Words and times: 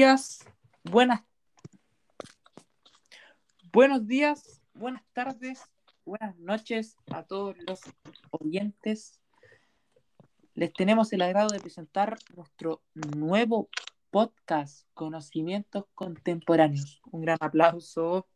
Buenas. 0.00 1.22
Buenos 3.70 4.06
días, 4.06 4.62
buenas 4.72 5.02
tardes, 5.12 5.60
buenas 6.06 6.38
noches 6.38 6.96
a 7.12 7.22
todos 7.24 7.54
los 7.66 7.80
oyentes. 8.30 9.20
Les 10.54 10.72
tenemos 10.72 11.12
el 11.12 11.20
agrado 11.20 11.50
de 11.50 11.60
presentar 11.60 12.16
nuestro 12.34 12.80
nuevo 12.94 13.68
podcast, 14.08 14.86
Conocimientos 14.94 15.84
Contemporáneos. 15.94 17.02
Un 17.10 17.20
gran 17.20 17.36
aplauso. 17.38 18.26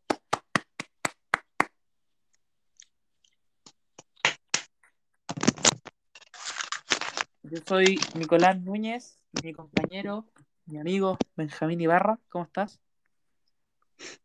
Yo 7.41 7.57
soy 7.67 7.99
Nicolás 8.13 8.61
Núñez, 8.61 9.17
mi 9.41 9.51
compañero, 9.51 10.27
mi 10.65 10.79
amigo 10.79 11.17
Benjamín 11.35 11.81
Ibarra. 11.81 12.19
¿Cómo 12.29 12.45
estás? 12.45 12.79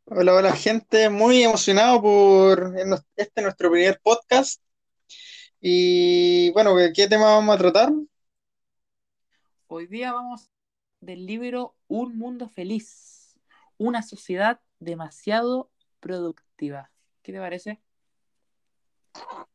Hola, 0.05 0.35
hola 0.35 0.53
gente, 0.53 1.09
muy 1.09 1.43
emocionado 1.43 2.01
por 2.03 2.75
este 3.17 3.43
nuestro 3.43 3.71
primer 3.71 4.01
podcast. 4.03 4.61
Y 5.61 6.51
bueno, 6.53 6.75
¿qué 6.95 7.07
tema 7.07 7.27
vamos 7.27 7.55
a 7.55 7.59
tratar? 7.59 7.93
Hoy 9.67 9.87
día 9.87 10.13
vamos 10.13 10.51
del 11.01 11.27
libro 11.27 11.77
Un 11.87 12.17
Mundo 12.17 12.49
Feliz, 12.49 13.39
una 13.77 14.03
sociedad 14.03 14.61
demasiado 14.79 15.71
productiva. 16.01 16.91
¿Qué 17.23 17.33
te 17.33 17.39
parece? 17.39 17.81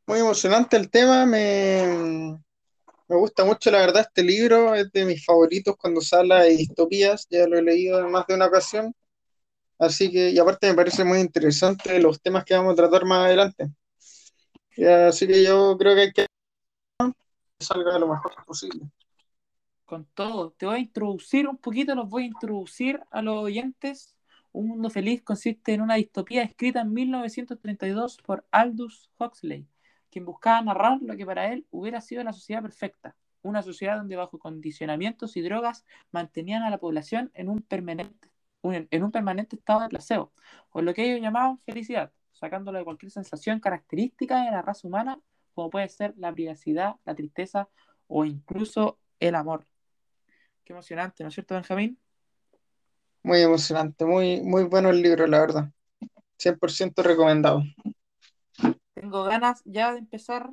Muy 0.05 0.19
emocionante 0.19 0.77
el 0.77 0.89
tema, 0.89 1.25
me, 1.25 2.39
me 3.07 3.15
gusta 3.17 3.45
mucho, 3.45 3.69
la 3.69 3.79
verdad, 3.79 4.01
este 4.07 4.23
libro 4.23 4.73
es 4.73 4.91
de 4.91 5.05
mis 5.05 5.23
favoritos 5.23 5.75
cuando 5.77 6.01
se 6.01 6.15
habla 6.15 6.43
de 6.43 6.49
distopías, 6.57 7.27
ya 7.29 7.47
lo 7.47 7.57
he 7.57 7.61
leído 7.61 7.99
en 7.99 8.11
más 8.11 8.25
de 8.27 8.33
una 8.33 8.47
ocasión, 8.47 8.95
así 9.77 10.11
que, 10.11 10.31
y 10.31 10.39
aparte 10.39 10.67
me 10.67 10.75
parece 10.75 11.03
muy 11.03 11.19
interesante 11.19 11.99
los 11.99 12.19
temas 12.21 12.43
que 12.45 12.55
vamos 12.55 12.73
a 12.73 12.75
tratar 12.75 13.05
más 13.05 13.25
adelante. 13.25 13.69
así 15.07 15.27
que 15.27 15.43
yo 15.43 15.77
creo 15.77 15.95
que 15.95 16.01
hay 16.01 16.11
que 16.11 16.25
salga 17.59 17.97
lo 17.99 18.07
mejor 18.07 18.33
posible. 18.45 18.81
Con 19.85 20.05
todo, 20.15 20.51
te 20.57 20.65
voy 20.65 20.75
a 20.75 20.79
introducir 20.79 21.47
un 21.47 21.57
poquito, 21.57 21.93
los 21.93 22.09
voy 22.09 22.23
a 22.23 22.27
introducir 22.27 22.99
a 23.11 23.21
los 23.21 23.35
oyentes. 23.37 24.15
Un 24.51 24.69
mundo 24.69 24.89
feliz 24.89 25.21
consiste 25.21 25.73
en 25.73 25.81
una 25.81 25.95
distopía 25.95 26.41
escrita 26.41 26.81
en 26.81 26.91
1932 26.91 28.17
por 28.25 28.45
Aldous 28.51 29.11
Huxley 29.19 29.67
quien 30.15 30.23
buscaba 30.23 30.61
narrar 30.61 30.99
lo 31.01 31.17
que 31.17 31.25
para 31.25 31.51
él 31.51 31.67
hubiera 31.71 31.99
sido 31.99 32.23
la 32.23 32.31
sociedad 32.31 32.61
perfecta, 32.61 33.17
una 33.41 33.61
sociedad 33.61 33.97
donde 33.97 34.15
bajo 34.15 34.39
condicionamientos 34.39 35.35
y 35.35 35.41
drogas 35.41 35.83
mantenían 36.13 36.63
a 36.63 36.69
la 36.69 36.77
población 36.77 37.31
en 37.33 37.49
un 37.49 37.61
permanente, 37.61 38.29
estado 39.57 39.81
de 39.81 39.89
placebo, 39.89 40.31
o 40.69 40.81
lo 40.81 40.93
que 40.93 41.03
ellos 41.03 41.19
llamaban 41.21 41.59
felicidad, 41.65 42.13
sacándolo 42.31 42.77
de 42.77 42.85
cualquier 42.85 43.11
sensación 43.11 43.59
característica 43.59 44.45
de 44.45 44.51
la 44.51 44.61
raza 44.61 44.87
humana, 44.87 45.19
como 45.53 45.69
puede 45.69 45.89
ser 45.89 46.13
la 46.15 46.31
privacidad, 46.31 46.95
la 47.03 47.13
tristeza 47.13 47.67
o 48.07 48.23
incluso 48.23 48.97
el 49.19 49.35
amor. 49.35 49.65
Qué 50.63 50.71
emocionante, 50.71 51.23
¿no 51.23 51.27
es 51.27 51.33
cierto, 51.33 51.55
Benjamín? 51.55 51.99
Muy 53.21 53.41
emocionante, 53.41 54.05
muy, 54.05 54.39
muy 54.39 54.63
bueno 54.63 54.91
el 54.91 55.01
libro, 55.01 55.27
la 55.27 55.41
verdad. 55.41 55.71
100% 56.37 57.03
recomendado 57.03 57.63
tengo 59.05 59.23
ganas 59.23 59.61
ya 59.65 59.91
de 59.91 59.99
empezar 59.99 60.51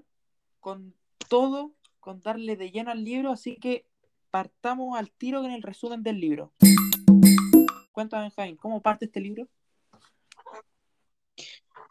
con 0.60 0.94
todo, 1.28 1.72
con 2.00 2.20
darle 2.20 2.54
de 2.54 2.70
lleno 2.70 2.90
al 2.90 3.02
libro, 3.02 3.32
así 3.32 3.56
que 3.56 3.86
partamos 4.30 4.98
al 4.98 5.10
tiro 5.10 5.40
con 5.40 5.50
el 5.52 5.62
resumen 5.62 6.02
del 6.02 6.20
libro. 6.20 6.52
Cuéntame, 7.92 8.30
Jaime, 8.36 8.58
¿cómo 8.58 8.82
parte 8.82 9.06
este 9.06 9.20
libro? 9.20 9.48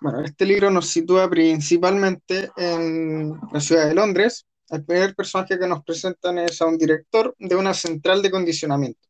Bueno, 0.01 0.21
este 0.23 0.45
libro 0.45 0.69
nos 0.69 0.85
sitúa 0.85 1.27
principalmente 1.31 2.51
en 2.55 3.39
la 3.51 3.59
ciudad 3.59 3.87
de 3.87 3.95
Londres. 3.95 4.45
El 4.69 4.85
primer 4.85 5.15
personaje 5.15 5.57
que 5.57 5.67
nos 5.67 5.83
presentan 5.83 6.37
es 6.37 6.61
a 6.61 6.67
un 6.67 6.77
director 6.77 7.35
de 7.39 7.55
una 7.55 7.73
central 7.73 8.21
de 8.21 8.29
condicionamiento. 8.29 9.07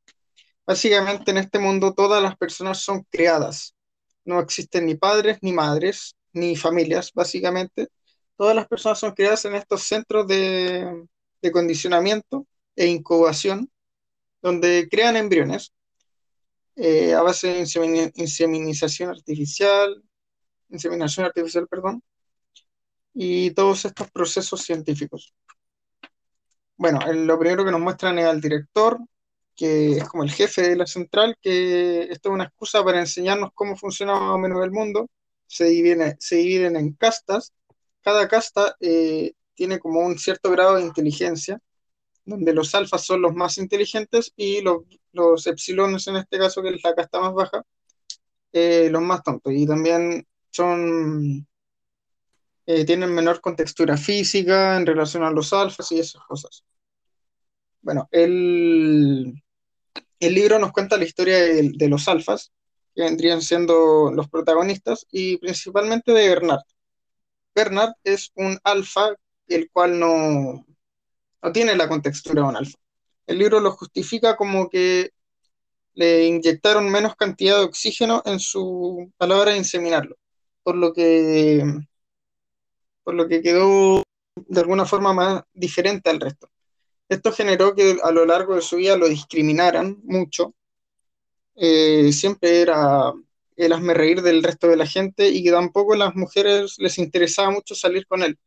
Básicamente 0.66 1.32
en 1.32 1.38
este 1.38 1.60
mundo 1.60 1.94
todas 1.94 2.24
las 2.24 2.38
personas 2.38 2.80
son 2.80 3.04
creadas. 3.12 3.76
No 4.24 4.40
existen 4.40 4.86
ni 4.86 4.96
padres 4.96 5.40
ni 5.42 5.52
madres, 5.52 6.16
ni 6.34 6.56
familias, 6.56 7.12
básicamente. 7.14 7.90
Todas 8.36 8.56
las 8.56 8.68
personas 8.68 9.00
son 9.00 9.14
creadas 9.14 9.46
en 9.46 9.56
estos 9.56 9.84
centros 9.84 10.28
de, 10.28 11.08
condicionamiento 11.52 12.48
e 12.76 12.88
incubación, 12.88 13.70
donde 14.42 14.88
crean 14.90 15.18
embriones 15.18 15.74
eh, 16.76 17.14
a 17.14 17.22
base 17.22 17.48
de 17.48 18.12
inseminización 18.16 19.10
artificial, 19.10 20.04
inseminación 20.70 21.26
artificial, 21.26 21.68
perdón, 21.68 22.02
y 23.14 23.52
todos 23.52 23.86
estos 23.86 24.10
procesos 24.12 24.62
científicos. 24.62 25.34
Bueno, 26.78 27.00
lo 27.14 27.38
primero 27.38 27.64
que 27.64 27.72
nos 27.72 27.82
muestran 27.82 28.18
es 28.20 28.26
al 28.26 28.42
director, 28.42 29.00
que 29.56 29.98
es 29.98 30.10
como 30.10 30.24
el 30.24 30.32
jefe 30.32 30.64
de 30.64 30.76
la 30.76 30.88
central, 30.88 31.38
que 31.42 32.04
esto 32.04 32.30
es 32.30 32.34
una 32.34 32.46
excusa 32.46 32.84
para 32.84 33.00
enseñarnos 33.00 33.52
cómo 33.54 33.76
funciona 33.78 34.34
o 34.34 34.38
menos 34.40 34.64
el 34.64 34.72
mundo 34.72 35.08
se 35.52 35.66
dividen, 35.66 36.16
se 36.20 36.38
dividen 36.38 36.78
en 36.78 36.94
castas. 36.94 37.54
Cada 38.02 38.30
casta 38.30 38.78
eh, 38.80 39.34
tiene 39.54 39.80
como 39.80 40.00
un 40.00 40.18
cierto 40.18 40.50
grado 40.50 40.76
de 40.76 40.84
inteligencia, 40.84 41.60
donde 42.24 42.54
los 42.54 42.74
alfas 42.74 43.04
son 43.04 43.22
los 43.22 43.36
más 43.36 43.58
inteligentes 43.58 44.32
y 44.38 44.62
los, 44.62 44.84
los 45.12 45.46
epsilones, 45.48 46.08
en 46.08 46.16
este 46.16 46.38
caso, 46.38 46.64
que 46.64 46.70
es 46.70 46.82
la 46.84 46.96
casta 46.96 47.20
más 47.20 47.34
baja, 47.34 47.64
eh, 48.54 48.88
los 48.90 49.02
más 49.02 49.24
tontos. 49.24 49.52
Y 49.54 49.68
también 49.68 50.26
son 50.52 51.46
eh, 52.66 52.86
tienen 52.86 53.14
menor 53.14 53.42
contextura 53.42 53.98
física 53.98 54.78
en 54.78 54.86
relación 54.86 55.24
a 55.24 55.32
los 55.32 55.52
alfas 55.52 55.92
y 55.92 56.00
esas 56.00 56.22
cosas. 56.24 56.64
Bueno, 57.82 58.08
el, 58.10 59.34
el 60.18 60.34
libro 60.34 60.60
nos 60.60 60.72
cuenta 60.72 60.98
la 60.98 61.04
historia 61.04 61.40
de 61.40 61.90
los 61.90 62.08
alfas, 62.08 62.54
que 62.96 63.04
vendrían 63.04 63.42
siendo 63.42 64.12
los 64.12 64.30
protagonistas, 64.30 65.06
y 65.12 65.38
principalmente 65.38 66.12
de 66.12 66.30
Bernard. 66.30 66.64
Bernard 67.56 67.94
es 68.04 68.32
un 68.36 68.60
alfa, 68.64 69.16
el 69.48 69.70
cual 69.72 70.00
no, 70.00 70.66
no 71.42 71.52
tiene 71.52 71.76
la 71.76 71.88
contextura 71.88 72.42
de 72.42 72.48
un 72.48 72.56
alfa. 72.56 72.78
El 73.28 73.38
libro 73.40 73.60
lo 73.60 73.72
justifica 73.72 74.36
como 74.36 74.70
que 74.70 75.12
le 75.94 76.26
inyectaron 76.26 76.90
menos 76.90 77.16
cantidad 77.16 77.58
de 77.58 77.66
oxígeno 77.66 78.22
en 78.26 78.40
su, 78.40 79.12
a 79.20 79.28
la 79.28 79.38
hora 79.38 79.52
de 79.52 79.58
inseminarlo, 79.58 80.18
por 80.64 80.76
lo 80.76 80.94
que, 80.94 81.64
por 83.04 83.14
lo 83.14 83.28
que 83.28 83.42
quedó 83.42 84.04
de 84.36 84.60
alguna 84.62 84.86
forma 84.86 85.14
más 85.14 85.44
diferente 85.54 86.10
al 86.10 86.20
resto. 86.20 86.50
Esto 87.10 87.34
generó 87.34 87.76
que 87.76 87.98
a 88.04 88.12
lo 88.12 88.26
largo 88.26 88.56
de 88.56 88.62
su 88.62 88.78
vida 88.78 88.96
lo 88.96 89.10
discriminaran 89.10 90.00
mucho 90.04 90.54
eh, 91.64 92.12
siempre 92.12 92.62
era 92.62 93.14
el 93.56 93.74
hazme 93.74 93.94
reír 93.94 94.24
del 94.24 94.42
resto 94.42 94.68
de 94.68 94.78
la 94.78 94.88
gente 94.88 95.30
y 95.30 95.44
que 95.44 95.52
tampoco 95.52 95.94
a 95.94 95.98
las 95.98 96.16
mujeres 96.16 96.74
les 96.80 96.98
interesaba 96.98 97.52
mucho 97.52 97.76
salir 97.76 98.08
con 98.08 98.24
él. 98.24 98.40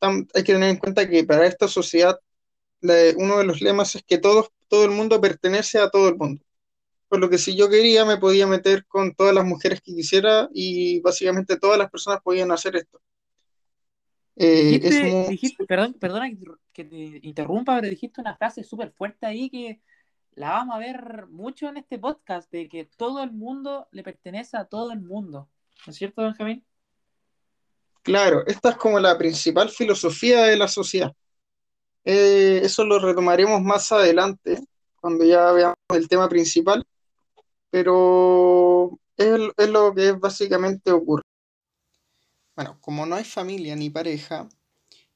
hay 0.00 0.24
que 0.42 0.52
tener 0.52 0.68
en 0.68 0.78
cuenta 0.78 1.08
que 1.08 1.22
para 1.22 1.46
esta 1.46 1.68
sociedad 1.68 2.18
uno 3.16 3.38
de 3.38 3.44
los 3.44 3.60
lemas 3.60 3.94
es 3.94 4.02
que 4.02 4.18
todo, 4.18 4.48
todo 4.66 4.84
el 4.84 4.90
mundo 4.90 5.20
pertenece 5.20 5.78
a 5.78 5.88
todo 5.88 6.08
el 6.08 6.16
mundo. 6.16 6.44
Por 7.06 7.20
lo 7.20 7.30
que 7.30 7.38
si 7.38 7.56
yo 7.56 7.68
quería 7.68 8.04
me 8.04 8.16
podía 8.16 8.48
meter 8.48 8.84
con 8.86 9.14
todas 9.14 9.34
las 9.34 9.44
mujeres 9.44 9.80
que 9.80 9.94
quisiera 9.94 10.48
y 10.52 11.00
básicamente 11.00 11.58
todas 11.58 11.78
las 11.78 11.90
personas 11.90 12.20
podían 12.24 12.50
hacer 12.50 12.74
esto. 12.74 13.00
Eh, 14.34 14.80
perdón, 15.68 15.94
perdona 15.94 16.28
que 16.72 16.84
te 16.84 17.20
interrumpa, 17.22 17.76
pero 17.76 17.88
dijiste 17.88 18.20
una 18.20 18.36
frase 18.36 18.64
súper 18.64 18.90
fuerte 18.90 19.26
ahí 19.26 19.48
que 19.48 19.80
la 20.38 20.50
vamos 20.50 20.76
a 20.76 20.78
ver 20.78 21.26
mucho 21.26 21.68
en 21.68 21.78
este 21.78 21.98
podcast, 21.98 22.50
de 22.52 22.68
que 22.68 22.84
todo 22.84 23.22
el 23.24 23.32
mundo 23.32 23.88
le 23.90 24.04
pertenece 24.04 24.56
a 24.56 24.66
todo 24.66 24.92
el 24.92 25.00
mundo. 25.00 25.48
¿No 25.84 25.90
es 25.90 25.96
cierto, 25.96 26.22
Benjamín? 26.22 26.64
Claro, 28.02 28.46
esta 28.46 28.70
es 28.70 28.76
como 28.76 29.00
la 29.00 29.18
principal 29.18 29.68
filosofía 29.68 30.44
de 30.44 30.56
la 30.56 30.68
sociedad. 30.68 31.12
Eh, 32.04 32.60
eso 32.62 32.84
lo 32.84 33.00
retomaremos 33.00 33.60
más 33.62 33.90
adelante, 33.90 34.60
cuando 35.00 35.24
ya 35.24 35.50
veamos 35.50 35.76
el 35.92 36.08
tema 36.08 36.28
principal, 36.28 36.86
pero 37.68 38.96
es, 39.16 39.68
lo 39.68 39.92
que 39.92 40.12
básicamente 40.12 40.92
ocurre. 40.92 41.24
Bueno, 42.54 42.78
como 42.80 43.06
no 43.06 43.16
hay 43.16 43.24
familia 43.24 43.74
ni 43.74 43.90
pareja, 43.90 44.48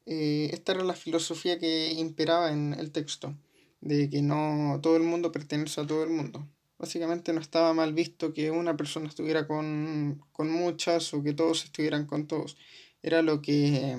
eh, 0.05 0.51
esta 0.53 0.73
era 0.73 0.83
la 0.83 0.95
filosofía 0.95 1.61
que 1.61 1.93
imperaba 1.93 2.51
en 2.51 2.75
el 2.75 2.91
texto 2.91 3.37
de 3.83 4.09
que 4.09 4.23
no 4.23 4.79
todo 4.81 4.97
el 4.97 5.03
mundo 5.03 5.33
pertenece 5.33 5.81
a 5.81 5.87
todo 5.87 6.05
el 6.05 6.11
mundo. 6.11 6.49
Básicamente 6.79 7.33
no 7.33 7.41
estaba 7.41 7.75
mal 7.75 7.93
visto 7.93 8.33
que 8.33 8.51
una 8.51 8.77
persona 8.77 9.09
estuviera 9.09 9.47
con, 9.47 10.23
muchas 10.39 11.13
o 11.15 11.23
que 11.23 11.35
todos 11.35 11.65
estuvieran 11.65 12.07
con 12.07 12.27
todos. 12.27 12.57
Era 13.03 13.23
lo 13.23 13.43
que, 13.43 13.97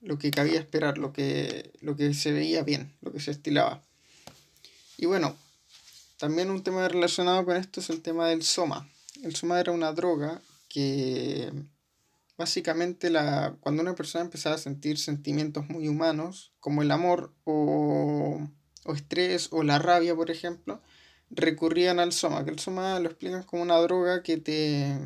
lo 0.00 0.18
que 0.18 0.30
cabía 0.30 0.60
esperar, 0.60 0.98
lo 0.98 1.12
que, 1.12 1.72
lo 1.80 1.96
que 1.96 2.12
se 2.12 2.32
veía 2.32 2.62
bien, 2.62 2.92
lo 3.00 3.12
que 3.12 3.20
se 3.20 3.30
estilaba. 3.30 3.82
Y 4.96 5.06
bueno, 5.06 5.36
también 6.18 6.50
un 6.50 6.62
tema 6.62 6.86
relacionado 6.88 7.44
con 7.44 7.56
esto 7.56 7.80
es 7.80 7.90
el 7.90 8.02
tema 8.02 8.28
del 8.28 8.42
soma. 8.42 8.88
El 9.22 9.34
soma 9.34 9.60
era 9.60 9.72
una 9.72 9.92
droga 9.92 10.40
que 10.68 11.52
básicamente 12.36 13.10
la, 13.10 13.56
cuando 13.60 13.82
una 13.82 13.94
persona 13.94 14.24
empezaba 14.24 14.56
a 14.56 14.58
sentir 14.58 14.98
sentimientos 14.98 15.68
muy 15.68 15.88
humanos, 15.88 16.52
como 16.60 16.82
el 16.82 16.90
amor 16.90 17.32
o, 17.44 18.40
o 18.88 18.94
estrés 18.94 19.48
o 19.52 19.62
la 19.62 19.78
rabia, 19.78 20.16
por 20.16 20.30
ejemplo, 20.30 20.80
recurrían 21.30 22.00
al 22.00 22.12
soma, 22.12 22.44
que 22.44 22.50
el 22.50 22.58
soma 22.58 22.98
lo 23.00 23.08
explican 23.10 23.42
como 23.42 23.62
una 23.62 23.76
droga 23.76 24.22
que 24.22 24.38
te 24.38 24.96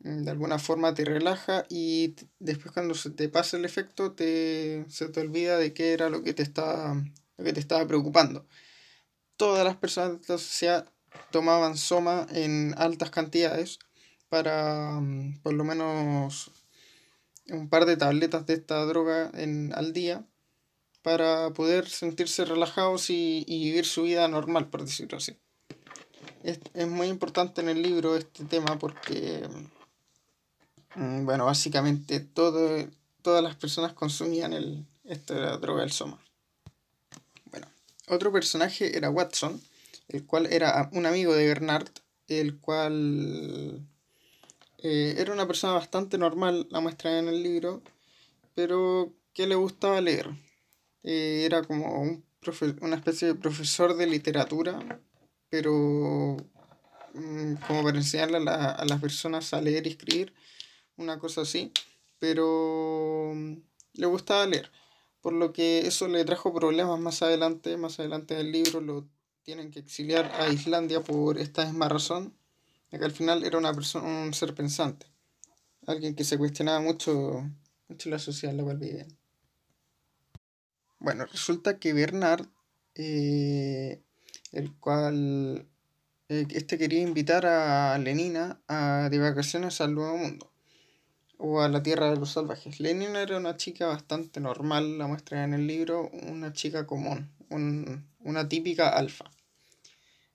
de 0.00 0.30
alguna 0.30 0.58
forma 0.58 0.94
te 0.94 1.04
relaja 1.04 1.66
y 1.68 2.14
después 2.38 2.72
cuando 2.72 2.94
se 2.94 3.10
te 3.10 3.28
pasa 3.28 3.58
el 3.58 3.66
efecto 3.66 4.12
te, 4.12 4.86
se 4.88 5.08
te 5.08 5.20
olvida 5.20 5.58
de 5.58 5.74
qué 5.74 5.92
era 5.92 6.08
lo 6.08 6.22
que 6.22 6.32
te 6.32 6.42
estaba, 6.42 6.94
lo 7.36 7.44
que 7.44 7.52
te 7.52 7.60
estaba 7.60 7.86
preocupando. 7.86 8.46
Todas 9.36 9.64
las 9.64 9.76
personas 9.76 10.20
de 10.20 10.34
la 10.34 10.38
sociedad 10.38 10.90
tomaban 11.30 11.76
soma 11.76 12.26
en 12.30 12.74
altas 12.78 13.10
cantidades 13.10 13.78
para 14.30 15.00
mm, 15.00 15.40
por 15.42 15.54
lo 15.54 15.64
menos 15.64 16.50
un 17.50 17.68
par 17.68 17.84
de 17.84 17.96
tabletas 17.96 18.46
de 18.46 18.54
esta 18.54 18.84
droga 18.86 19.30
en, 19.34 19.72
al 19.74 19.92
día 19.92 20.24
para 21.02 21.50
poder 21.50 21.88
sentirse 21.88 22.44
relajados 22.44 23.10
y, 23.10 23.44
vivir 23.46 23.86
su 23.86 24.02
vida 24.02 24.28
normal, 24.28 24.68
por 24.68 24.84
decirlo 24.84 25.18
así. 25.18 25.36
Es, 26.42 26.60
es, 26.74 26.86
muy 26.86 27.08
importante 27.08 27.60
en 27.60 27.68
el 27.68 27.82
libro 27.82 28.16
este 28.16 28.44
tema 28.44 28.78
porque, 28.78 29.48
mm, 30.94 31.24
bueno, 31.24 31.46
básicamente 31.46 32.20
todo, 32.20 32.86
todas 33.22 33.42
las 33.42 33.56
personas 33.56 33.92
consumían 33.92 34.52
el, 34.52 34.86
esta 35.04 35.56
droga 35.58 35.82
del 35.82 35.92
soma. 35.92 36.18
Bueno, 37.46 37.66
otro 38.08 38.32
personaje 38.32 38.96
era 38.96 39.10
Watson, 39.10 39.60
el 40.08 40.26
cual 40.26 40.46
era 40.46 40.88
un 40.92 41.06
amigo 41.06 41.34
de 41.34 41.46
Bernard, 41.46 41.88
el 42.28 42.58
cual 42.58 43.86
eh, 44.78 45.14
era 45.18 45.32
una 45.32 45.46
persona 45.46 45.74
bastante 45.74 46.16
normal, 46.16 46.66
la 46.70 46.80
muestra 46.80 47.18
en 47.18 47.28
el 47.28 47.42
libro, 47.42 47.82
pero 48.54 49.12
que 49.34 49.46
le 49.46 49.54
gustaba 49.54 50.00
leer. 50.00 50.30
Eh, 51.02 51.44
era 51.44 51.62
como 51.62 52.00
un 52.02 52.24
una 52.80 52.96
especie 52.96 53.28
de 53.28 53.34
profesor 53.34 53.96
de 53.96 54.06
literatura, 54.06 55.00
pero 55.50 56.36
mm, 57.14 57.54
como 57.66 57.82
para 57.82 57.98
enseñarle 57.98 58.38
a, 58.50 58.72
a, 58.72 58.84
las 58.86 59.00
personas 59.00 59.52
a 59.52 59.60
leer 59.60 59.86
y 59.86 59.90
escribir, 59.90 60.32
una 60.96 61.18
cosa 61.18 61.42
así, 61.42 61.72
pero 62.18 63.32
mm, 63.34 63.54
le 63.94 64.06
gustaba 64.06 64.46
leer, 64.46 64.70
por 65.20 65.32
lo 65.32 65.52
que 65.52 65.86
eso 65.86 66.08
le 66.08 66.24
trajo 66.24 66.54
problemas 66.54 66.98
más 66.98 67.22
adelante, 67.22 67.76
más 67.76 67.98
adelante 68.00 68.34
en 68.34 68.40
el 68.40 68.52
libro 68.52 68.80
lo 68.80 69.06
tienen 69.42 69.70
que 69.70 69.80
exiliar 69.80 70.30
a 70.38 70.48
Islandia 70.48 71.02
por 71.02 71.38
esta 71.38 71.64
misma 71.64 71.88
razón, 71.88 72.34
de 72.90 72.98
que 72.98 73.04
al 73.04 73.12
final 73.12 73.44
era 73.44 73.58
una 73.58 73.72
persona, 73.74 74.06
un 74.06 74.34
ser 74.34 74.54
pensante, 74.54 75.06
alguien 75.86 76.14
que 76.14 76.24
se 76.24 76.38
cuestionaba 76.38 76.80
mucho, 76.80 77.42
mucho 77.88 78.10
la 78.10 78.18
sociedad 78.18 78.52
en 78.52 78.58
la 78.58 78.64
cual 78.64 78.78
vivían. 78.78 79.19
Bueno, 81.00 81.24
resulta 81.24 81.78
que 81.78 81.94
Bernard, 81.94 82.46
eh, 82.94 84.02
el 84.52 84.74
cual 84.74 85.66
eh, 86.28 86.46
este 86.50 86.76
quería 86.76 87.00
invitar 87.00 87.46
a 87.46 87.96
Lenina 87.98 88.60
a, 88.68 89.08
de 89.10 89.18
vacaciones 89.18 89.80
al 89.80 89.94
Nuevo 89.94 90.18
Mundo 90.18 90.52
o 91.38 91.62
a 91.62 91.70
la 91.70 91.82
Tierra 91.82 92.10
de 92.10 92.16
los 92.16 92.32
Salvajes. 92.32 92.80
Lenina 92.80 93.22
era 93.22 93.38
una 93.38 93.56
chica 93.56 93.86
bastante 93.86 94.40
normal, 94.40 94.98
la 94.98 95.06
muestra 95.06 95.42
en 95.42 95.54
el 95.54 95.66
libro, 95.66 96.10
una 96.28 96.52
chica 96.52 96.86
común, 96.86 97.30
una 97.48 98.48
típica 98.50 98.90
alfa. 98.90 99.30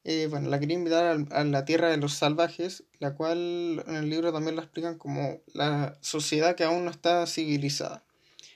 Eh, 0.04 0.26
bueno, 0.32 0.50
la 0.50 0.60
quería 0.60 0.78
invitar 0.78 1.26
a, 1.32 1.44
la 1.44 1.66
Tierra 1.66 1.90
de 1.90 1.98
los 1.98 2.14
Salvajes, 2.16 2.86
la 2.98 3.14
cual 3.14 3.84
en 3.88 3.96
el 3.96 4.10
libro 4.10 4.34
también 4.34 4.56
la 4.56 4.64
explican 4.64 4.98
como 4.98 5.42
la 5.54 5.96
sociedad 6.02 6.56
que 6.56 6.64
aún 6.64 6.86
no 6.86 6.92
está 6.92 7.28
civilizada. 7.28 8.04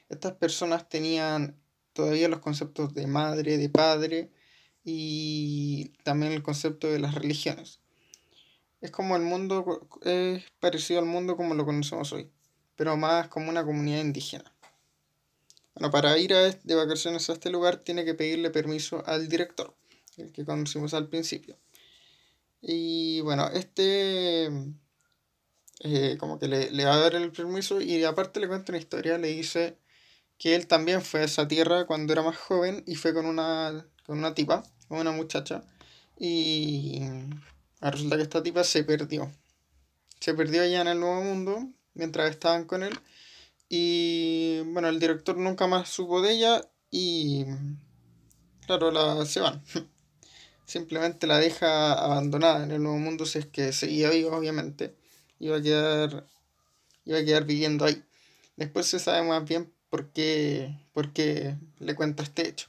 Estas 0.09 0.33
personas 0.33 0.89
tenían 0.89 1.56
todavía 2.00 2.30
los 2.30 2.40
conceptos 2.40 2.94
de 2.94 3.07
madre, 3.07 3.57
de 3.57 3.68
padre 3.68 4.30
y 4.86 5.90
también 6.04 6.31
el 6.31 6.42
concepto 6.42 6.88
de 6.88 6.98
las 6.98 7.13
religiones. 7.13 7.80
Es 8.80 8.90
como 8.90 9.18
el 9.18 9.24
mundo, 9.24 9.86
es 10.04 10.46
parecido 10.62 11.01
al 11.01 11.06
mundo 11.06 11.36
como 11.36 11.56
lo 11.56 11.66
conocemos 11.66 12.13
hoy, 12.13 12.30
pero 12.78 12.96
más 12.96 13.28
como 13.28 13.50
una 13.50 13.66
comunidad 13.66 14.00
indígena. 14.00 14.50
Bueno, 15.75 15.92
para 15.92 16.18
ir 16.18 16.34
a, 16.34 16.50
de 16.51 16.75
vacaciones 16.75 17.30
a 17.30 17.34
este 17.34 17.50
lugar 17.50 17.80
tiene 17.80 18.06
que 18.06 18.13
pedirle 18.13 18.50
permiso 18.50 19.04
al 19.06 19.28
director, 19.28 19.75
el 20.16 20.31
que 20.31 20.45
conocimos 20.45 20.94
al 20.94 21.10
principio. 21.10 21.57
Y 22.62 23.19
bueno, 23.22 23.50
este 23.50 24.45
eh, 25.81 26.16
como 26.18 26.40
que 26.40 26.48
le, 26.48 26.72
le, 26.72 26.86
va 26.86 26.94
a 26.94 27.00
dar 27.00 27.16
el 27.16 27.34
permiso 27.34 27.81
y 27.81 28.06
aparte 28.06 28.40
le 28.40 28.48
cuenta 28.48 28.72
una 28.72 28.80
historia, 28.80 29.18
le 29.18 29.28
dice 29.28 29.78
que 30.39 30.56
él 30.56 30.68
también 30.68 31.01
fue 31.01 31.19
a 31.19 31.25
esa 31.25 31.47
tierra 31.47 31.86
cuando 31.86 32.13
era 32.13 32.24
más 32.24 32.38
joven 32.38 32.83
y 32.88 32.95
fue 32.95 33.13
con 33.13 33.25
una, 33.25 33.86
con 34.06 34.18
una 34.18 34.33
tipa, 34.33 34.63
con 34.88 34.97
una 34.97 35.12
muchacha, 35.12 35.63
y 36.18 37.01
resulta 37.81 38.16
que 38.16 38.23
esta 38.23 38.42
tipa 38.42 38.64
se 38.64 38.83
perdió. 38.85 39.31
Se 40.19 40.33
perdió 40.33 40.64
allá 40.64 40.81
en 40.81 40.87
el 40.87 40.99
Nuevo 40.99 41.21
Mundo 41.23 41.69
mientras 41.94 42.30
estaban 42.31 42.66
con 42.66 42.83
él. 42.83 42.97
Y 43.68 44.61
bueno, 44.61 44.87
el 44.87 44.99
director 44.99 45.37
nunca 45.37 45.68
más 45.68 45.90
supo 45.90 46.21
de 46.21 46.31
ella 46.31 46.61
y 46.90 47.45
claro, 48.66 48.92
la, 48.92 49.25
se 49.25 49.42
van. 49.42 49.61
Simplemente 50.66 51.28
la 51.28 51.37
deja 51.37 51.94
abandonada 51.94 52.64
en 52.64 52.71
el 52.71 52.81
Nuevo 52.81 52.97
Mundo 52.97 53.25
si 53.25 53.40
es 53.40 53.45
que 53.45 53.73
seguía 53.73 54.09
vivo, 54.09 54.35
obviamente. 54.35 54.95
Iba 55.40 55.57
a 55.57 55.61
quedar, 55.61 56.28
iba 57.06 57.19
a 57.19 57.25
quedar 57.25 57.45
viviendo 57.45 57.85
ahí. 57.85 58.04
Después 58.56 58.87
se 58.87 58.99
sabe 58.99 59.23
más 59.23 59.45
bien 59.45 59.71
por 59.90 60.12
qué, 60.12 60.76
le 61.80 61.96
cuenta 61.96 62.24
este 62.24 62.48
hecho. 62.48 62.68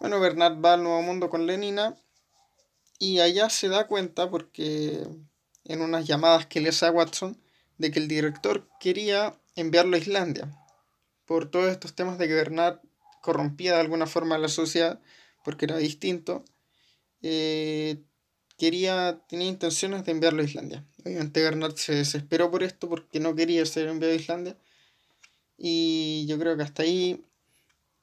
Bueno, 0.00 0.20
Bernard 0.20 0.64
va 0.64 0.74
al 0.74 0.82
Nuevo 0.82 1.02
Mundo 1.02 1.28
con 1.28 1.46
Lenina 1.46 1.96
y 2.98 3.20
allá 3.20 3.50
se 3.50 3.68
da 3.68 3.86
cuenta 3.86 4.30
porque 4.30 5.06
en 5.64 5.80
unas 5.80 6.06
llamadas 6.06 6.46
que 6.46 6.60
le 6.60 6.70
hace 6.70 6.86
a 6.86 6.92
Watson 6.92 7.40
de 7.78 7.90
que 7.90 7.98
el 7.98 8.08
director 8.08 8.68
quería 8.80 9.38
enviarlo 9.56 9.96
a 9.96 10.00
Islandia 10.00 10.56
por 11.26 11.50
todos 11.50 11.70
estos 11.70 11.94
temas 11.94 12.18
de 12.18 12.28
que 12.28 12.34
Bernard 12.34 12.80
corrompía 13.22 13.74
de 13.74 13.80
alguna 13.80 14.06
forma 14.06 14.38
la 14.38 14.48
sociedad 14.48 15.00
porque 15.44 15.66
era 15.66 15.76
distinto. 15.76 16.44
Eh, 17.22 18.02
quería, 18.56 19.20
tenía 19.28 19.48
intenciones 19.48 20.04
de 20.04 20.12
enviarlo 20.12 20.42
a 20.42 20.44
Islandia. 20.44 20.84
Obviamente 21.04 21.42
Bernard 21.42 21.76
se 21.76 21.94
desesperó 21.94 22.50
por 22.50 22.62
esto 22.62 22.88
porque 22.88 23.20
no 23.20 23.34
quería 23.34 23.66
ser 23.66 23.88
enviado 23.88 24.14
a 24.14 24.16
Islandia 24.16 24.56
y 25.58 26.26
yo 26.26 26.38
creo 26.38 26.56
que 26.56 26.62
hasta 26.62 26.84
ahí 26.84 27.24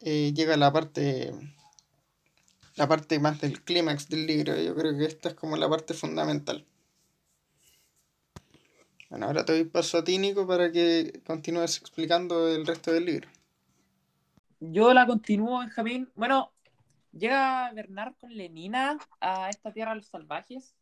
eh, 0.01 0.33
llega 0.33 0.57
la 0.57 0.71
parte 0.71 1.33
la 2.75 2.88
parte 2.88 3.19
más 3.19 3.39
del 3.39 3.63
clímax 3.63 4.09
del 4.09 4.27
libro. 4.27 4.55
Yo 4.62 4.75
creo 4.75 4.97
que 4.97 5.05
esta 5.05 5.29
es 5.29 5.35
como 5.35 5.55
la 5.55 5.69
parte 5.69 5.93
fundamental. 5.93 6.65
Bueno, 9.09 9.27
ahora 9.27 9.45
te 9.45 9.53
doy 9.53 9.63
paso 9.63 10.00
a 10.00 10.03
ti, 10.03 10.17
Nico, 10.17 10.45
para 10.45 10.71
que 10.71 11.21
continúes 11.25 11.77
explicando 11.77 12.50
el 12.50 12.65
resto 12.65 12.91
del 12.91 13.05
libro. 13.05 13.29
Yo 14.59 14.93
la 14.93 15.05
continúo, 15.05 15.59
Benjamín. 15.59 16.09
Bueno, 16.15 16.51
llega 17.13 17.71
Bernard 17.71 18.15
con 18.15 18.35
Lenina 18.35 18.97
a 19.21 19.50
esta 19.50 19.71
tierra 19.71 19.91
de 19.91 19.97
los 19.97 20.07
salvajes 20.07 20.75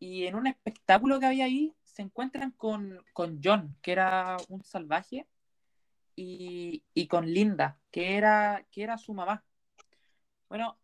y 0.00 0.26
en 0.26 0.34
un 0.34 0.46
espectáculo 0.48 1.20
que 1.20 1.26
había 1.26 1.44
ahí 1.44 1.72
se 1.84 2.02
encuentran 2.02 2.50
con, 2.52 2.98
con 3.12 3.40
John, 3.44 3.76
que 3.82 3.92
era 3.92 4.38
un 4.48 4.64
salvaje 4.64 5.26
y, 6.94 7.06
con 7.08 7.26
Linda, 7.32 7.78
que 7.90 8.16
era, 8.16 8.66
que 8.70 8.82
era 8.82 8.98
su 8.98 9.14
mamá. 9.14 9.44
Bueno, 10.48 10.78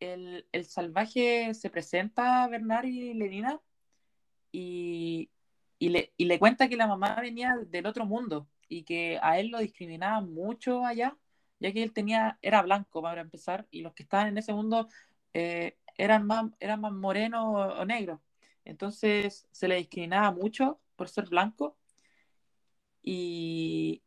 el, 0.00 0.44
salvaje 0.64 1.54
se 1.54 1.70
presenta 1.70 2.44
a 2.44 2.48
Bernard 2.48 2.86
y 2.86 3.14
Lenina 3.14 3.60
y, 4.52 5.30
le, 5.80 6.12
le 6.18 6.38
cuenta 6.38 6.68
que 6.68 6.76
la 6.76 6.86
mamá 6.86 7.16
venía 7.20 7.56
del 7.66 7.86
otro 7.86 8.06
mundo 8.06 8.48
y 8.68 8.84
que 8.84 9.18
a 9.22 9.38
él 9.38 9.48
lo 9.48 9.58
discriminaban 9.58 10.32
mucho 10.32 10.84
allá, 10.84 11.16
ya 11.60 11.72
que 11.72 11.82
él 11.82 11.92
tenía, 11.92 12.38
era 12.42 12.62
blanco 12.62 13.02
para 13.02 13.20
empezar, 13.20 13.66
y 13.70 13.82
los 13.82 13.94
que 13.94 14.02
estaban 14.04 14.28
en 14.28 14.38
ese 14.38 14.52
mundo 14.54 14.88
eh, 15.34 15.76
eran, 15.96 16.26
más, 16.26 16.46
eran 16.60 16.80
más 16.80 16.92
morenos 16.92 17.44
o, 17.44 17.80
o 17.80 17.84
negros. 17.84 18.20
Entonces 18.64 19.48
se 19.52 19.68
le 19.68 19.76
discriminaba 19.76 20.32
mucho 20.32 20.80
por 20.96 21.08
ser 21.08 21.28
blanco. 21.28 21.76
Y, 23.02 24.02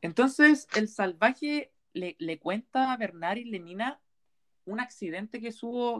entonces, 0.00 0.68
el 0.74 0.88
salvaje 0.88 1.72
le, 1.92 2.38
cuenta 2.38 2.92
a 2.92 2.96
Bernard 2.96 3.38
y 3.38 3.44
Lenina 3.44 4.00
un 4.64 4.80
accidente 4.80 5.40
que, 5.40 5.50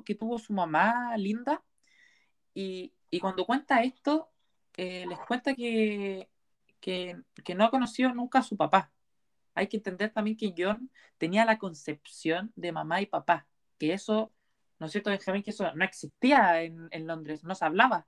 que 0.05 0.15
tuvo 0.15 0.39
su 0.39 0.53
mamá 0.53 1.17
Linda. 1.17 1.65
Y, 2.55 2.93
cuando 3.21 3.47
cuenta 3.47 3.83
esto, 3.83 4.31
eh, 4.77 5.07
les 5.07 5.19
cuenta 5.21 5.55
que, 5.55 6.29
que, 6.81 7.17
que, 7.45 7.55
no 7.55 7.71
conoció 7.71 8.15
nunca 8.15 8.41
a 8.41 8.43
su 8.43 8.57
papá. 8.57 8.93
Hay 9.55 9.69
que 9.69 9.79
entender 9.79 10.13
también 10.13 10.37
que 10.37 10.55
John 10.57 10.91
tenía 11.19 11.45
la 11.45 11.59
concepción 11.59 12.53
de 12.57 12.73
mamá 12.73 13.01
y 13.01 13.07
papá, 13.07 13.49
que 13.79 13.93
eso 13.93 14.33
¿no 14.79 14.87
es 14.87 14.93
cierto, 14.93 15.11
Benjamín? 15.11 15.43
Que 15.43 15.51
eso 15.51 15.73
no 15.75 15.85
existía 15.85 16.63
en, 16.63 16.89
en 16.91 17.07
Londres, 17.07 17.45
no 17.45 17.55
se 17.55 17.65
hablaba. 17.65 18.07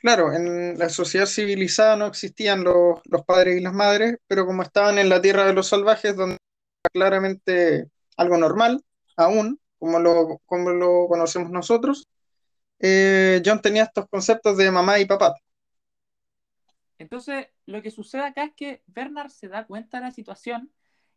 Claro, 0.00 0.32
en 0.32 0.78
la 0.78 0.88
sociedad 0.88 1.26
civilizada 1.26 1.96
no 1.96 2.06
existían 2.06 2.62
los, 2.62 3.00
los 3.04 3.24
padres 3.24 3.56
y 3.58 3.60
las 3.60 3.72
madres, 3.74 4.16
pero 4.28 4.46
como 4.46 4.62
estaban 4.62 4.98
en 4.98 5.08
la 5.08 5.20
tierra 5.20 5.44
de 5.44 5.54
los 5.54 5.68
salvajes, 5.68 6.14
donde 6.16 6.36
era 6.84 6.90
claramente 6.92 7.88
algo 8.16 8.36
normal, 8.38 8.82
aún, 9.16 9.60
como 9.78 9.98
lo, 9.98 10.40
como 10.46 10.70
lo 10.70 11.08
conocemos 11.08 11.50
nosotros, 11.50 12.06
eh, 12.78 13.42
John 13.44 13.60
tenía 13.60 13.84
estos 13.84 14.06
conceptos 14.08 14.56
de 14.56 14.70
mamá 14.70 15.00
y 15.00 15.06
papá. 15.06 15.34
Entonces, 16.98 17.48
lo 17.66 17.82
que 17.82 17.90
sucede 17.90 18.22
acá 18.22 18.44
es 18.44 18.54
que 18.54 18.82
Bernard 18.86 19.30
se 19.30 19.48
da 19.48 19.66
cuenta 19.66 19.98
de 19.98 20.04
la 20.04 20.10
situación 20.12 20.72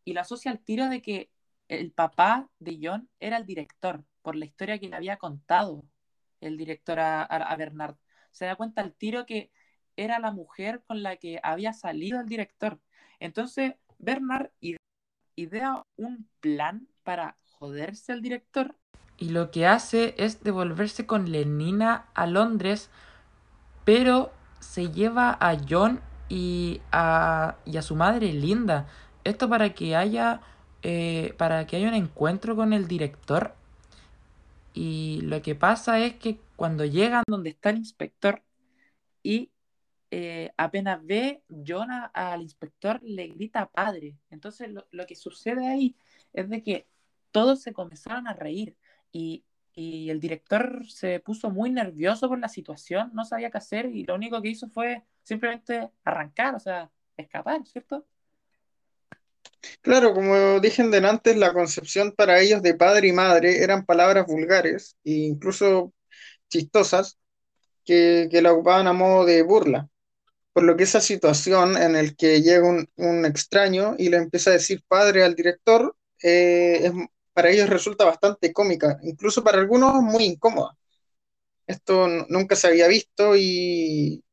y 0.05 0.13
la 0.13 0.21
asocia 0.21 0.51
al 0.51 0.59
tiro 0.59 0.89
de 0.89 1.01
que 1.01 1.31
el 1.67 1.91
papá 1.91 2.49
de 2.59 2.79
John 2.81 3.09
era 3.19 3.37
el 3.37 3.45
director, 3.45 4.03
por 4.21 4.35
la 4.35 4.45
historia 4.45 4.79
que 4.79 4.89
le 4.89 4.95
había 4.95 5.17
contado 5.17 5.85
el 6.39 6.57
director 6.57 6.99
a, 6.99 7.23
a 7.23 7.55
Bernard. 7.55 7.95
Se 8.31 8.45
da 8.45 8.55
cuenta 8.55 8.81
al 8.81 8.93
tiro 8.93 9.25
que 9.25 9.51
era 9.95 10.19
la 10.19 10.31
mujer 10.31 10.81
con 10.87 11.03
la 11.03 11.17
que 11.17 11.39
había 11.43 11.73
salido 11.73 12.19
el 12.19 12.27
director. 12.27 12.79
Entonces, 13.19 13.75
Bernard 13.99 14.51
idea 15.35 15.85
un 15.97 16.29
plan 16.39 16.87
para 17.03 17.37
joderse 17.45 18.11
al 18.11 18.21
director 18.21 18.75
y 19.21 19.29
lo 19.29 19.51
que 19.51 19.67
hace 19.67 20.15
es 20.17 20.43
devolverse 20.43 21.05
con 21.05 21.31
Lenina 21.31 22.07
a 22.15 22.25
Londres, 22.25 22.89
pero 23.85 24.31
se 24.59 24.89
lleva 24.89 25.37
a 25.39 25.55
John 25.69 26.01
y 26.27 26.81
a, 26.91 27.57
y 27.63 27.77
a 27.77 27.83
su 27.83 27.95
madre 27.95 28.33
Linda. 28.33 28.87
Esto 29.23 29.47
para 29.47 29.75
que 29.75 29.95
haya 29.95 30.41
eh, 30.81 31.35
para 31.37 31.67
que 31.67 31.77
haya 31.77 31.87
un 31.87 31.93
encuentro 31.93 32.55
con 32.55 32.73
el 32.73 32.87
director. 32.87 33.53
Y 34.73 35.21
lo 35.23 35.43
que 35.43 35.53
pasa 35.53 35.99
es 35.99 36.15
que 36.15 36.39
cuando 36.61 36.85
llegan 36.85 37.23
donde 37.25 37.49
está 37.49 37.71
el 37.71 37.77
inspector 37.77 38.43
y 39.23 39.51
eh, 40.11 40.51
apenas 40.57 41.03
ve 41.03 41.41
John 41.65 41.89
al 42.13 42.43
inspector, 42.43 42.99
le 43.01 43.29
grita 43.29 43.65
padre. 43.65 44.15
Entonces 44.29 44.69
lo, 44.69 44.85
lo, 44.91 45.07
que 45.07 45.15
sucede 45.15 45.67
ahí 45.67 45.95
es 46.33 46.47
de 46.49 46.61
que 46.61 46.87
todos 47.31 47.63
se 47.63 47.73
comenzaron 47.73 48.27
a 48.27 48.33
reír 48.33 48.77
y 49.11 49.43
y 49.73 50.11
el 50.11 50.19
director 50.19 50.85
se 50.87 51.19
puso 51.19 51.49
muy 51.49 51.71
nervioso 51.71 52.29
por 52.29 52.37
la 52.37 52.49
situación, 52.49 53.09
no 53.15 53.25
sabía 53.25 53.49
qué 53.49 53.57
hacer 53.57 53.87
y 53.87 54.03
lo 54.03 54.13
único 54.13 54.39
que 54.39 54.49
hizo 54.49 54.69
fue 54.69 55.01
simplemente 55.23 55.89
arrancar, 56.03 56.53
o 56.53 56.59
sea, 56.59 56.91
escapar, 57.17 57.65
¿cierto? 57.65 58.05
Claro, 59.81 60.13
como 60.13 60.59
dije 60.59 60.83
antes, 60.83 61.37
la 61.37 61.53
concepción 61.53 62.11
para 62.11 62.39
ellos 62.39 62.61
de 62.61 62.75
padre 62.75 63.07
y 63.07 63.13
madre 63.13 63.63
eran 63.63 63.83
palabras 63.83 64.27
vulgares 64.27 64.95
e 65.03 65.11
incluso 65.11 65.91
chistosas 66.51 67.19
que, 67.85 68.29
que 68.31 68.41
la 68.43 68.53
ocupaban 68.53 68.87
a 68.87 68.93
modo 68.93 69.25
de 69.25 69.43
burla. 69.43 69.89
Por 70.53 70.63
lo 70.63 70.77
que 70.77 70.83
esa 70.83 71.01
situación 71.01 71.77
en 71.77 71.95
el 71.95 72.15
que 72.17 72.41
llega 72.41 72.67
un, 72.67 72.89
un 72.97 73.25
extraño 73.25 73.95
y 73.97 74.09
le 74.09 74.17
empieza 74.17 74.51
a 74.51 74.53
decir 74.53 74.83
padre 74.87 75.23
al 75.23 75.35
director 75.35 75.95
eh, 76.23 76.81
es 76.87 76.93
para 77.33 77.49
ellos 77.51 77.69
resulta 77.69 78.05
bastante 78.05 78.53
cómica, 78.53 78.99
incluso 79.03 79.43
para 79.43 79.59
algunos 79.59 79.95
muy 80.03 80.25
incómoda. 80.25 80.77
Esto 81.67 82.07
nunca 82.29 82.55
se 82.55 82.67
había 82.67 82.87
visto 82.87 83.35
y, 83.37 84.23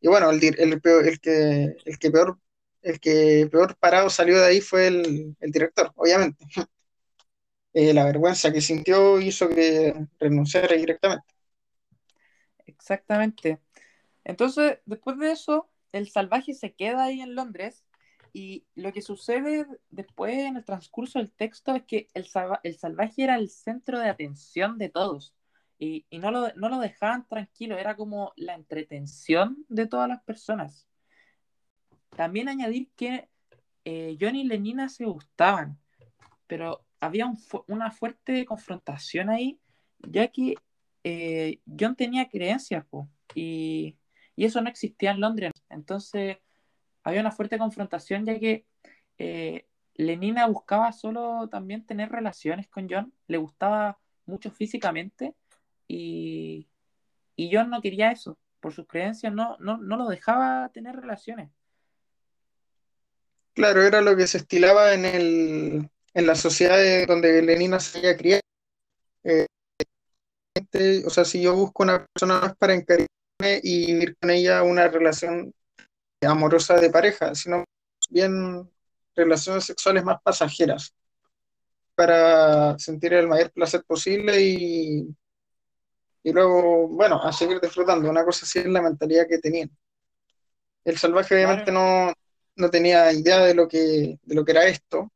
y 0.00 0.08
bueno, 0.08 0.30
el, 0.30 0.40
el, 0.58 0.80
peor, 0.82 1.06
el, 1.08 1.20
que, 1.20 1.76
el, 1.84 1.98
que 1.98 2.10
peor, 2.10 2.38
el 2.82 3.00
que 3.00 3.48
peor 3.52 3.76
parado 3.78 4.10
salió 4.10 4.38
de 4.40 4.46
ahí 4.46 4.60
fue 4.60 4.88
el, 4.88 5.36
el 5.40 5.52
director, 5.52 5.92
obviamente. 5.96 6.44
Eh, 7.74 7.92
la 7.94 8.04
vergüenza 8.04 8.52
que 8.52 8.60
sintió 8.60 9.18
hizo 9.20 9.48
que 9.48 9.94
renunciara 10.20 10.76
directamente. 10.76 11.24
Exactamente. 12.82 13.60
Entonces, 14.24 14.80
después 14.86 15.16
de 15.16 15.30
eso, 15.30 15.70
el 15.92 16.10
salvaje 16.10 16.52
se 16.52 16.74
queda 16.74 17.04
ahí 17.04 17.20
en 17.20 17.36
Londres 17.36 17.84
y 18.32 18.66
lo 18.74 18.92
que 18.92 19.02
sucede 19.02 19.68
después 19.90 20.34
en 20.34 20.56
el 20.56 20.64
transcurso 20.64 21.20
del 21.20 21.30
texto 21.30 21.76
es 21.76 21.84
que 21.84 22.08
el, 22.12 22.26
el 22.64 22.78
salvaje 22.78 23.22
era 23.22 23.36
el 23.36 23.50
centro 23.50 24.00
de 24.00 24.08
atención 24.08 24.78
de 24.78 24.88
todos 24.88 25.32
y, 25.78 26.06
no, 26.10 26.32
lo, 26.32 26.78
dejaban 26.80 27.28
tranquilo, 27.28 27.78
era 27.78 27.94
como 27.96 28.32
la 28.34 28.54
entretención 28.54 29.64
de 29.68 29.86
todas 29.86 30.08
las 30.08 30.22
personas. 30.24 30.88
También 32.16 32.48
añadir 32.48 32.90
que 32.96 33.28
eh, 33.84 34.16
John 34.20 34.34
y 34.34 34.44
Lenina 34.44 34.88
se 34.88 35.04
gustaban, 35.04 35.78
pero 36.48 36.84
había 36.98 37.26
un, 37.26 37.38
una 37.68 37.92
fuerte 37.92 38.44
confrontación 38.44 39.30
ahí, 39.30 39.60
ya 39.98 40.28
que 40.28 40.56
eh, 41.04 41.60
John 41.78 41.96
tenía 41.96 42.28
creencias 42.28 42.84
y, 43.34 43.96
y 44.36 44.44
eso 44.44 44.60
no 44.60 44.68
existía 44.68 45.10
en 45.12 45.20
Londres. 45.20 45.52
Entonces 45.68 46.38
había 47.02 47.20
una 47.20 47.32
fuerte 47.32 47.58
confrontación 47.58 48.24
ya 48.24 48.38
que 48.38 48.64
eh, 49.18 49.66
Lenina 49.94 50.46
buscaba 50.46 50.92
solo 50.92 51.48
también 51.48 51.84
tener 51.84 52.10
relaciones 52.10 52.68
con 52.68 52.88
John, 52.88 53.12
le 53.26 53.38
gustaba 53.38 53.98
mucho 54.26 54.50
físicamente 54.50 55.34
y, 55.86 56.68
y 57.36 57.50
John 57.54 57.70
no 57.70 57.82
quería 57.82 58.10
eso, 58.12 58.38
por 58.60 58.72
sus 58.72 58.86
creencias 58.86 59.32
no, 59.32 59.56
no, 59.58 59.78
no 59.78 59.96
lo 59.96 60.08
dejaba 60.08 60.70
tener 60.72 60.96
relaciones. 60.96 61.50
Claro, 63.54 63.82
era 63.82 64.00
lo 64.00 64.16
que 64.16 64.26
se 64.26 64.38
estilaba 64.38 64.94
en, 64.94 65.04
el, 65.04 65.90
en 66.14 66.26
la 66.26 66.34
sociedad 66.34 66.78
donde 67.06 67.42
Lenina 67.42 67.80
se 67.80 67.98
había 67.98 68.16
criado. 68.16 68.40
Eh, 69.24 69.46
o 71.06 71.10
sea, 71.10 71.24
si 71.24 71.42
yo 71.42 71.54
busco 71.54 71.82
una 71.82 72.06
persona 72.06 72.40
más 72.40 72.56
para 72.56 72.74
encariñarme 72.74 73.60
y 73.62 73.86
vivir 73.86 74.16
con 74.18 74.30
ella 74.30 74.62
una 74.62 74.88
relación 74.88 75.52
amorosa 76.22 76.76
de 76.76 76.90
pareja, 76.90 77.34
sino 77.34 77.64
bien 78.10 78.70
relaciones 79.14 79.64
sexuales 79.64 80.04
más 80.04 80.20
pasajeras 80.22 80.94
para 81.94 82.78
sentir 82.78 83.12
el 83.14 83.28
mayor 83.28 83.50
placer 83.52 83.84
posible 83.84 84.40
y, 84.40 85.14
y 86.22 86.32
luego, 86.32 86.88
bueno, 86.88 87.22
a 87.22 87.32
seguir 87.32 87.60
disfrutando. 87.60 88.08
Una 88.08 88.24
cosa 88.24 88.46
así 88.46 88.60
es 88.60 88.66
la 88.66 88.82
mentalidad 88.82 89.26
que 89.28 89.38
tenían. 89.38 89.70
El 90.84 90.98
salvaje 90.98 91.34
obviamente 91.34 91.70
no, 91.70 92.12
no, 92.56 92.70
tenía 92.70 93.12
idea 93.12 93.40
de 93.40 93.54
lo, 93.54 93.68
que, 93.68 94.18
de 94.22 94.34
lo 94.34 94.44
que 94.44 94.52
era 94.52 94.66
esto. 94.66 95.12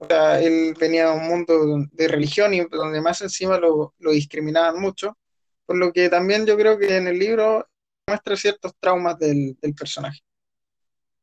O 0.00 0.06
sea, 0.06 0.40
él 0.40 0.74
venía 0.80 1.10
de 1.10 1.18
un 1.18 1.28
mundo 1.28 1.86
de 1.92 2.08
religión 2.08 2.54
y 2.54 2.60
donde 2.60 3.02
más 3.02 3.20
encima 3.20 3.58
lo, 3.58 3.94
lo 3.98 4.12
discriminaban 4.12 4.80
mucho. 4.80 5.18
Por 5.66 5.76
lo 5.76 5.92
que 5.92 6.08
también 6.08 6.46
yo 6.46 6.56
creo 6.56 6.78
que 6.78 6.96
en 6.96 7.06
el 7.06 7.18
libro 7.18 7.68
muestra 8.06 8.34
ciertos 8.34 8.74
traumas 8.80 9.18
del, 9.18 9.58
del, 9.60 9.74
personaje. 9.74 10.20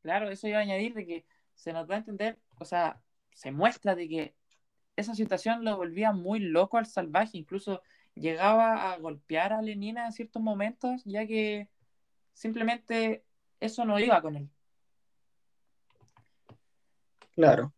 Claro, 0.02 0.30
eso 0.30 0.46
iba 0.46 0.58
a 0.58 0.62
añadir 0.62 0.94
de 0.94 1.06
que 1.06 1.26
se 1.56 1.72
nos 1.72 1.88
da 1.88 1.96
a 1.96 1.98
entender, 1.98 2.38
o 2.60 2.64
sea, 2.64 3.02
se 3.34 3.50
muestra 3.50 3.96
de 3.96 4.08
que 4.08 4.34
esa 4.94 5.16
situación 5.16 5.64
lo 5.64 5.76
volvía 5.76 6.12
muy 6.12 6.38
loco 6.38 6.78
al 6.78 6.86
salvaje, 6.86 7.36
incluso 7.36 7.82
llegaba 8.14 8.92
a 8.92 8.98
golpear 8.98 9.52
a 9.52 9.60
Lenina 9.60 10.06
en 10.06 10.12
ciertos 10.12 10.40
momentos, 10.40 11.02
ya 11.04 11.26
que 11.26 11.68
simplemente 12.32 13.24
eso 13.58 13.84
no 13.84 13.98
iba 13.98 14.22
con 14.22 14.36
él. 14.36 14.48
Claro. 17.34 17.72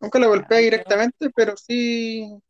Nunca 0.00 0.18
lo 0.18 0.28
golpea 0.28 0.58
directamente, 0.58 1.30
pero 1.30 1.56
sí 1.56 2.40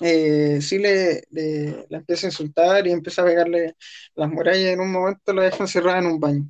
eh, 0.00 0.60
sí 0.60 0.78
le, 0.78 1.22
le, 1.30 1.86
le, 1.88 1.96
empieza 1.96 2.26
a 2.26 2.30
insultar 2.30 2.86
y 2.86 2.92
empieza 2.92 3.22
a 3.22 3.24
pegarle 3.24 3.76
las 4.14 4.30
murallas 4.30 4.62
y 4.62 4.68
en 4.68 4.80
un 4.80 4.92
momento 4.92 5.32
lo 5.32 5.42
deja 5.42 5.62
encerrada 5.62 5.98
en 5.98 6.06
un 6.06 6.20
baño. 6.20 6.48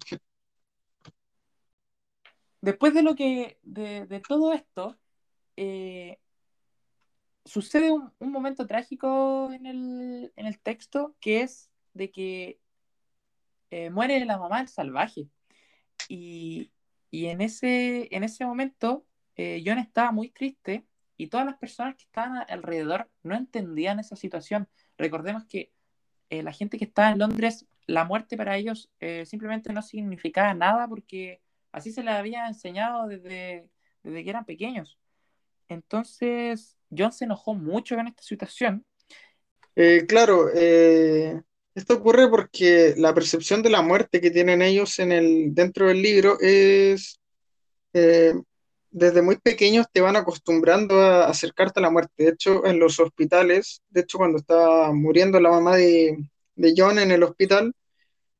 Después 2.61 2.95
de 2.95 3.03
lo 3.03 3.15
que, 3.15 3.59
de, 3.63 4.07
de 4.07 4.21
todo 4.21 4.53
esto, 4.53 4.99
eh, 5.57 6.19
sucede 7.45 7.93
un, 7.93 8.13
un, 8.19 8.33
momento 8.33 8.67
trágico 8.67 9.53
en 9.53 9.67
el, 9.67 10.33
en 10.35 10.47
el, 10.47 10.59
texto 10.59 11.15
que 11.21 11.43
es 11.43 11.71
de 11.95 12.11
que 12.11 12.59
eh, 13.71 13.91
muere 13.91 14.25
la 14.25 14.39
mamá 14.39 14.59
del 14.59 14.69
salvaje. 14.69 15.29
Y, 16.09 16.73
y 17.11 17.27
en, 17.27 17.41
ese, 17.41 18.09
en 18.15 18.25
ese 18.25 18.45
momento 18.45 19.07
eh, 19.37 19.63
John 19.65 19.79
estaba 19.79 20.13
muy 20.13 20.31
triste 20.31 20.87
y 21.17 21.29
todas 21.29 21.47
las 21.47 21.57
personas 21.59 21.97
que 21.97 22.05
estaban 22.05 22.45
alrededor 22.49 23.11
no 23.23 23.37
entendían 23.37 24.01
esa 24.01 24.17
situación. 24.17 24.69
Recordemos 24.97 25.45
que 25.47 25.73
eh, 26.31 26.43
la 26.43 26.53
gente 26.53 26.79
que 26.79 26.87
estaba 26.87 27.11
en 27.11 27.19
Londres, 27.19 27.67
la 27.87 28.05
muerte 28.05 28.37
para 28.37 28.57
ellos 28.57 28.91
eh, 29.01 29.25
simplemente 29.27 29.73
no 29.73 29.83
significaba 29.83 30.55
nada 30.55 30.89
porque 30.89 31.41
así 31.71 31.93
se 31.93 32.03
les 32.03 32.15
había 32.15 32.49
enseñado 32.49 33.07
desde, 33.07 33.69
desde 34.03 34.25
que 34.25 34.31
eran 34.31 34.45
pequeños. 34.45 34.99
Entonces, 35.69 36.77
John 36.97 37.13
se 37.13 37.25
enojó 37.25 37.55
mucho 37.55 37.97
con 37.97 38.09
esta 38.09 38.23
situación. 38.23 38.85
Claro, 40.09 40.49
esto 40.55 41.95
ocurre 41.95 42.31
porque 42.31 42.95
la 42.97 43.13
percepción 43.13 43.63
de 43.63 43.69
la 43.69 43.83
muerte 43.83 44.23
que 44.23 44.31
tienen 44.31 44.63
ellos 44.63 44.99
en 45.01 45.13
el, 45.13 45.55
dentro 45.55 45.89
del 45.89 46.01
libro 46.01 46.39
es 46.41 47.21
desde 48.91 49.23
muy 49.23 49.37
pequeños 49.39 49.87
te 49.93 50.01
van 50.01 50.17
acostumbrando 50.17 51.01
a 51.01 51.27
acercarte 51.29 51.81
a 51.81 51.83
la 51.83 51.91
muerte. 51.91 52.25
De 52.25 52.31
hecho, 52.31 52.67
en 52.67 52.79
los 52.79 52.99
hospitales, 53.01 53.83
de 53.91 54.03
hecho, 54.03 54.19
cuando 54.19 54.39
estaba 54.39 54.93
muriendo 54.93 55.41
la 55.41 55.51
mamá 55.51 55.77
de, 55.77 56.17
de 56.55 56.75
John 56.77 56.99
en 56.99 57.11
el 57.11 57.23
hospital, 57.23 57.73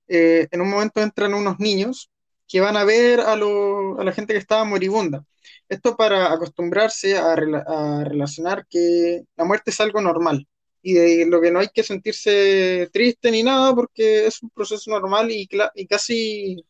eh, 0.09 0.49
en 0.51 0.61
un 0.61 0.71
momento 0.71 1.01
entran 1.01 1.35
unos 1.35 1.59
niños 1.59 2.11
que 2.49 2.61
van 2.61 2.77
a 2.77 2.85
ver 2.85 3.21
a, 3.21 3.37
lo, 3.37 3.99
a 4.01 4.05
la 4.05 4.13
gente 4.13 4.33
que 4.33 4.39
estaba 4.39 4.65
moribunda. 4.65 5.25
Esto 5.69 5.97
para 5.97 6.33
acostumbrarse 6.33 7.17
a, 7.19 7.33
a, 7.33 8.05
relacionar 8.05 8.67
que 8.69 9.23
la 9.37 9.45
muerte 9.45 9.71
es 9.71 9.81
algo 9.81 10.01
normal 10.01 10.47
y 10.83 10.95
de 10.95 11.27
lo 11.27 11.41
que 11.41 11.51
no 11.51 11.59
hay 11.61 11.69
que 11.75 11.83
sentirse 11.83 12.89
triste 12.93 13.31
ni 13.33 13.43
nada 13.43 13.75
porque 13.75 14.27
es 14.27 14.43
un 14.43 14.51
proceso 14.51 14.91
normal 14.91 15.31
y, 15.33 15.49
y 15.75 15.87
casi 15.87 16.65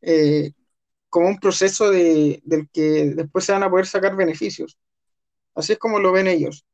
eh, 0.00 0.52
como 1.12 1.28
un 1.28 1.38
proceso 1.38 1.90
de, 1.90 2.40
del 2.42 2.70
que 2.70 3.12
después 3.14 3.44
se 3.44 3.52
van 3.52 3.62
a 3.62 3.68
poder 3.68 3.84
sacar 3.84 4.16
beneficios. 4.16 4.78
Así 5.54 5.74
es 5.74 5.78
como 5.78 5.98
lo 5.98 6.10
ven 6.10 6.26
ellos. 6.26 6.64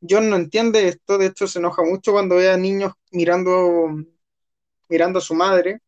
John 0.00 0.30
no 0.30 0.36
entiende 0.36 0.88
esto, 0.88 1.18
de 1.18 1.26
hecho 1.26 1.46
se 1.46 1.58
enoja 1.58 1.82
mucho 1.82 2.12
cuando 2.12 2.36
ve 2.36 2.50
a 2.50 2.56
niños 2.56 2.94
mirando, 3.12 3.90
mirando 4.88 5.18
a 5.18 5.22
su 5.22 5.34
madre. 5.34 5.80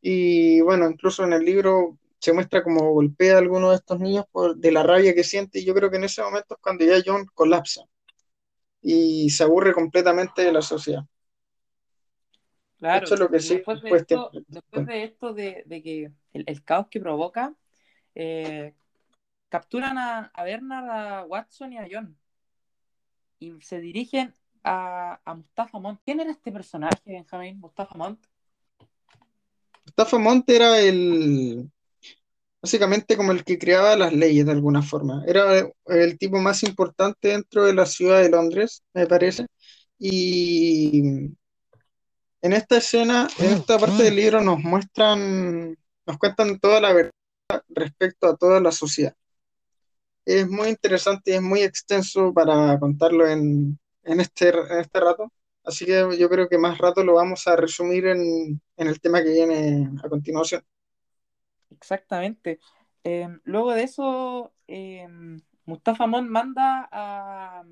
Y 0.00 0.60
bueno, 0.60 0.88
incluso 0.88 1.24
en 1.24 1.32
el 1.32 1.44
libro 1.44 1.98
se 2.20 2.32
muestra 2.32 2.62
como 2.62 2.92
golpea 2.92 3.34
a 3.34 3.38
alguno 3.38 3.70
de 3.70 3.76
estos 3.78 3.98
niños 3.98 4.26
por, 4.30 4.56
de 4.56 4.70
la 4.70 4.84
rabia 4.84 5.12
que 5.12 5.24
siente. 5.24 5.58
Y 5.58 5.64
yo 5.64 5.74
creo 5.74 5.90
que 5.90 5.96
en 5.96 6.04
ese 6.04 6.22
momento 6.22 6.54
es 6.54 6.60
cuando 6.62 6.84
ya 6.84 7.02
John 7.04 7.26
colapsa 7.34 7.82
y 8.80 9.28
se 9.30 9.42
aburre 9.42 9.72
completamente 9.72 10.42
de 10.42 10.52
la 10.52 10.62
sociedad. 10.62 11.02
Claro, 12.78 13.16
lo 13.16 13.28
que 13.28 13.40
sí, 13.40 13.54
después, 13.56 13.82
de 13.82 13.90
esto, 13.96 14.30
después 14.46 14.86
de 14.86 15.02
esto, 15.02 15.34
de, 15.34 15.64
de 15.66 15.82
que 15.82 16.12
el, 16.32 16.64
caos 16.64 16.88
que 16.88 17.00
provoca, 17.00 17.54
eh, 18.14 18.74
capturan 19.48 19.98
a, 19.98 20.30
a, 20.34 20.44
Bernard, 20.44 20.90
a 20.90 21.24
Watson 21.24 21.72
y 21.72 21.78
a 21.78 21.88
John 21.90 22.16
y 23.42 23.60
se 23.60 23.80
dirigen 23.80 24.34
a, 24.62 25.20
a 25.24 25.34
Mustafa 25.34 25.78
Montt. 25.78 26.00
¿Quién 26.04 26.20
era 26.20 26.30
este 26.30 26.52
personaje, 26.52 27.00
Benjamín? 27.04 27.58
Mustafa 27.58 27.96
Montt. 27.96 28.24
Mustafa 29.84 30.18
Montt 30.18 30.48
era 30.48 30.78
el, 30.78 31.68
básicamente 32.62 33.16
como 33.16 33.32
el 33.32 33.44
que 33.44 33.58
creaba 33.58 33.96
las 33.96 34.12
leyes 34.12 34.46
de 34.46 34.52
alguna 34.52 34.80
forma. 34.80 35.24
Era 35.26 35.68
el 35.86 36.18
tipo 36.18 36.38
más 36.38 36.62
importante 36.62 37.28
dentro 37.28 37.66
de 37.66 37.74
la 37.74 37.84
ciudad 37.84 38.22
de 38.22 38.30
Londres, 38.30 38.84
me 38.94 39.06
parece. 39.06 39.46
Y 39.98 41.00
en 42.40 42.52
esta 42.52 42.76
escena, 42.76 43.28
en 43.38 43.52
esta 43.54 43.78
parte 43.78 44.04
del 44.04 44.16
libro 44.16 44.40
nos 44.40 44.60
muestran, 44.60 45.76
nos 46.06 46.18
cuentan 46.18 46.58
toda 46.58 46.80
la 46.80 46.92
verdad 46.92 47.12
respecto 47.68 48.26
a 48.28 48.36
toda 48.36 48.60
la 48.60 48.72
sociedad. 48.72 49.14
Es 50.24 50.48
muy 50.48 50.68
interesante 50.68 51.32
y 51.32 51.34
es 51.34 51.42
muy 51.42 51.62
extenso 51.62 52.32
para 52.32 52.78
contarlo 52.78 53.26
en, 53.28 53.78
en, 54.04 54.20
este, 54.20 54.50
en 54.50 54.78
este 54.80 55.00
rato, 55.00 55.32
así 55.64 55.84
que 55.84 56.16
yo 56.18 56.28
creo 56.28 56.48
que 56.48 56.58
más 56.58 56.78
rato 56.78 57.02
lo 57.02 57.14
vamos 57.14 57.46
a 57.48 57.56
resumir 57.56 58.06
en, 58.06 58.60
en 58.76 58.88
el 58.88 59.00
tema 59.00 59.22
que 59.22 59.30
viene 59.30 59.90
a 60.02 60.08
continuación. 60.08 60.62
Exactamente. 61.70 62.60
Eh, 63.04 63.28
luego 63.44 63.72
de 63.72 63.82
eso, 63.82 64.52
eh, 64.68 65.08
Mustafa 65.64 66.06
Mon 66.06 66.28
manda 66.28 66.88
a, 66.92 67.64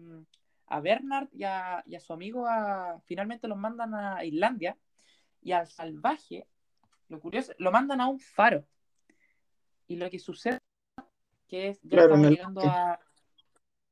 a 0.67 0.81
Bernard 0.81 1.29
y 1.33 1.45
a, 1.45 1.83
y 1.87 1.95
a, 1.95 2.01
su 2.01 2.13
amigo 2.13 2.47
a, 2.47 3.01
finalmente 3.07 3.47
los 3.47 3.59
mandan 3.59 3.95
a 3.95 4.25
Islandia 4.25 4.77
y 5.43 5.53
al 5.53 5.69
salvaje, 5.69 6.47
lo 7.11 7.21
curioso, 7.21 7.53
lo 7.59 7.71
mandan 7.73 8.01
a 8.01 8.07
un 8.07 8.19
faro. 8.19 8.65
Y 9.89 9.97
lo 9.97 10.09
que 10.09 10.21
sucede, 10.21 10.59
que 11.49 11.69
es, 11.69 11.81
ya 11.83 11.91
claro, 11.91 12.15
estamos 12.15 12.31
llegando 12.31 12.61
a, 12.63 13.01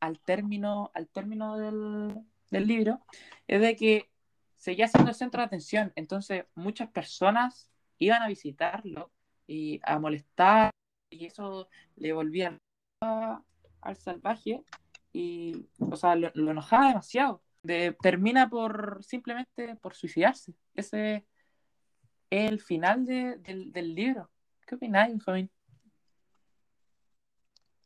al 0.00 0.20
término, 0.20 0.90
al 0.94 1.08
término 1.08 1.58
del, 1.58 2.14
del, 2.50 2.66
libro, 2.66 3.00
es 3.48 3.60
de 3.60 3.74
que 3.74 4.08
seguía 4.56 4.86
siendo 4.86 5.10
el 5.10 5.16
centro 5.16 5.40
de 5.40 5.46
atención. 5.46 5.92
Entonces 5.96 6.44
muchas 6.54 6.88
personas 6.90 7.68
iban 7.98 8.22
a 8.22 8.28
visitarlo 8.28 9.10
y 9.48 9.80
a 9.82 9.98
molestar 9.98 10.70
y 11.10 11.26
eso 11.26 11.68
le 11.96 12.12
volvía 12.12 12.56
al 13.00 13.96
salvaje 13.96 14.62
y, 15.12 15.66
o 15.80 15.96
sea, 15.96 16.14
lo, 16.14 16.30
lo 16.34 16.52
enojaba 16.52 16.88
demasiado. 16.88 17.42
De, 17.64 17.96
termina 18.00 18.48
por 18.48 19.02
simplemente 19.02 19.74
por 19.82 19.94
suicidarse. 19.94 20.54
Ese 20.74 21.26
el 22.30 22.60
final 22.60 23.04
de, 23.06 23.36
del, 23.38 23.72
del, 23.72 23.94
libro. 23.94 24.30
¿Qué 24.66 24.74
opináis, 24.74 25.12
Benjamín? 25.12 25.50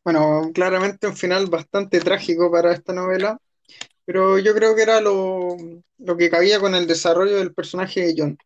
Bueno, 0.04 0.50
claramente 0.52 1.06
un 1.06 1.16
final 1.16 1.46
bastante 1.46 2.00
trágico 2.00 2.50
para 2.50 2.72
esta 2.72 2.92
novela, 2.92 3.38
pero 4.04 4.38
yo 4.38 4.52
creo 4.54 4.74
que 4.74 4.82
era 4.82 5.00
lo, 5.00 5.56
lo 5.98 6.16
que 6.16 6.28
cabía 6.30 6.58
con 6.58 6.74
el 6.74 6.86
desarrollo 6.86 7.36
del 7.36 7.54
personaje 7.54 8.00
de 8.00 8.14
John. 8.16 8.38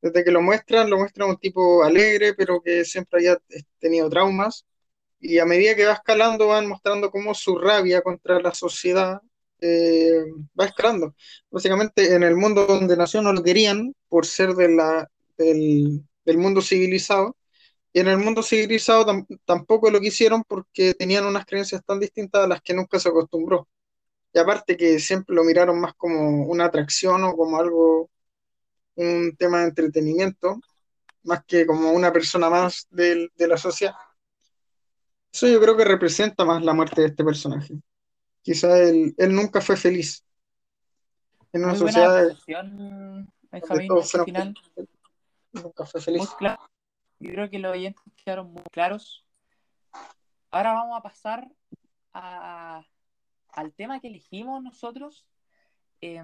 Desde 0.00 0.22
que 0.22 0.30
lo 0.30 0.40
muestran, 0.42 0.88
lo 0.88 0.98
muestran 0.98 1.30
un 1.30 1.38
tipo 1.38 1.82
alegre, 1.82 2.34
pero 2.34 2.60
que 2.60 2.84
siempre 2.84 3.20
haya 3.20 3.38
tenido 3.80 4.08
traumas, 4.08 4.64
y 5.18 5.38
a 5.38 5.44
medida 5.44 5.74
que 5.74 5.86
va 5.86 5.94
escalando 5.94 6.48
van 6.48 6.68
mostrando 6.68 7.10
cómo 7.10 7.34
su 7.34 7.58
rabia 7.58 8.02
contra 8.02 8.40
la 8.40 8.54
sociedad 8.54 9.20
eh, 9.60 10.24
va 10.58 10.66
escalando. 10.66 11.14
Básicamente 11.50 12.14
en 12.14 12.22
el 12.22 12.36
mundo 12.36 12.66
donde 12.66 12.96
nació 12.96 13.22
no 13.22 13.32
lo 13.32 13.42
querían 13.42 13.94
por 14.08 14.26
ser 14.26 14.54
de 14.54 14.68
la, 14.68 15.08
del, 15.36 16.02
del 16.24 16.38
mundo 16.38 16.60
civilizado, 16.60 17.36
y 17.92 18.00
en 18.00 18.08
el 18.08 18.18
mundo 18.18 18.42
civilizado 18.42 19.06
tam 19.06 19.26
tampoco 19.44 19.90
lo 19.90 20.00
quisieron 20.00 20.44
porque 20.46 20.94
tenían 20.94 21.24
unas 21.24 21.46
creencias 21.46 21.82
tan 21.84 21.98
distintas 21.98 22.44
a 22.44 22.46
las 22.46 22.60
que 22.60 22.74
nunca 22.74 22.98
se 22.98 23.08
acostumbró. 23.08 23.68
Y 24.34 24.38
aparte 24.38 24.76
que 24.76 24.98
siempre 24.98 25.34
lo 25.34 25.44
miraron 25.44 25.80
más 25.80 25.94
como 25.94 26.44
una 26.46 26.66
atracción 26.66 27.24
o 27.24 27.34
como 27.34 27.58
algo, 27.58 28.10
un 28.96 29.34
tema 29.38 29.60
de 29.60 29.68
entretenimiento, 29.68 30.60
más 31.22 31.42
que 31.46 31.64
como 31.64 31.90
una 31.92 32.12
persona 32.12 32.50
más 32.50 32.86
de, 32.90 33.30
de 33.34 33.48
la 33.48 33.56
sociedad. 33.56 33.94
Eso 35.32 35.48
yo 35.48 35.60
creo 35.60 35.76
que 35.76 35.84
representa 35.84 36.44
más 36.44 36.62
la 36.62 36.74
muerte 36.74 37.00
de 37.00 37.06
este 37.08 37.24
personaje. 37.24 37.74
Quizá 38.42 38.78
él, 38.78 39.14
él 39.16 39.34
nunca 39.34 39.60
fue 39.60 39.76
feliz. 39.76 40.24
En 41.52 41.64
una 41.64 41.72
Muy 41.72 41.78
sociedad. 41.78 42.36
Final. 42.44 43.26
Nunca 45.62 45.86
fue 45.86 46.00
feliz. 46.00 46.28
Yo 47.18 47.30
creo 47.30 47.50
que 47.50 47.58
los 47.58 47.72
oyentes 47.72 48.02
quedaron 48.16 48.52
muy 48.52 48.62
claros. 48.70 49.26
Ahora 50.50 50.72
vamos 50.72 50.98
a 50.98 51.02
pasar 51.02 51.48
a, 52.12 52.84
al 53.48 53.72
tema 53.72 54.00
que 54.00 54.08
elegimos 54.08 54.62
nosotros. 54.62 55.26
Eh, 56.00 56.22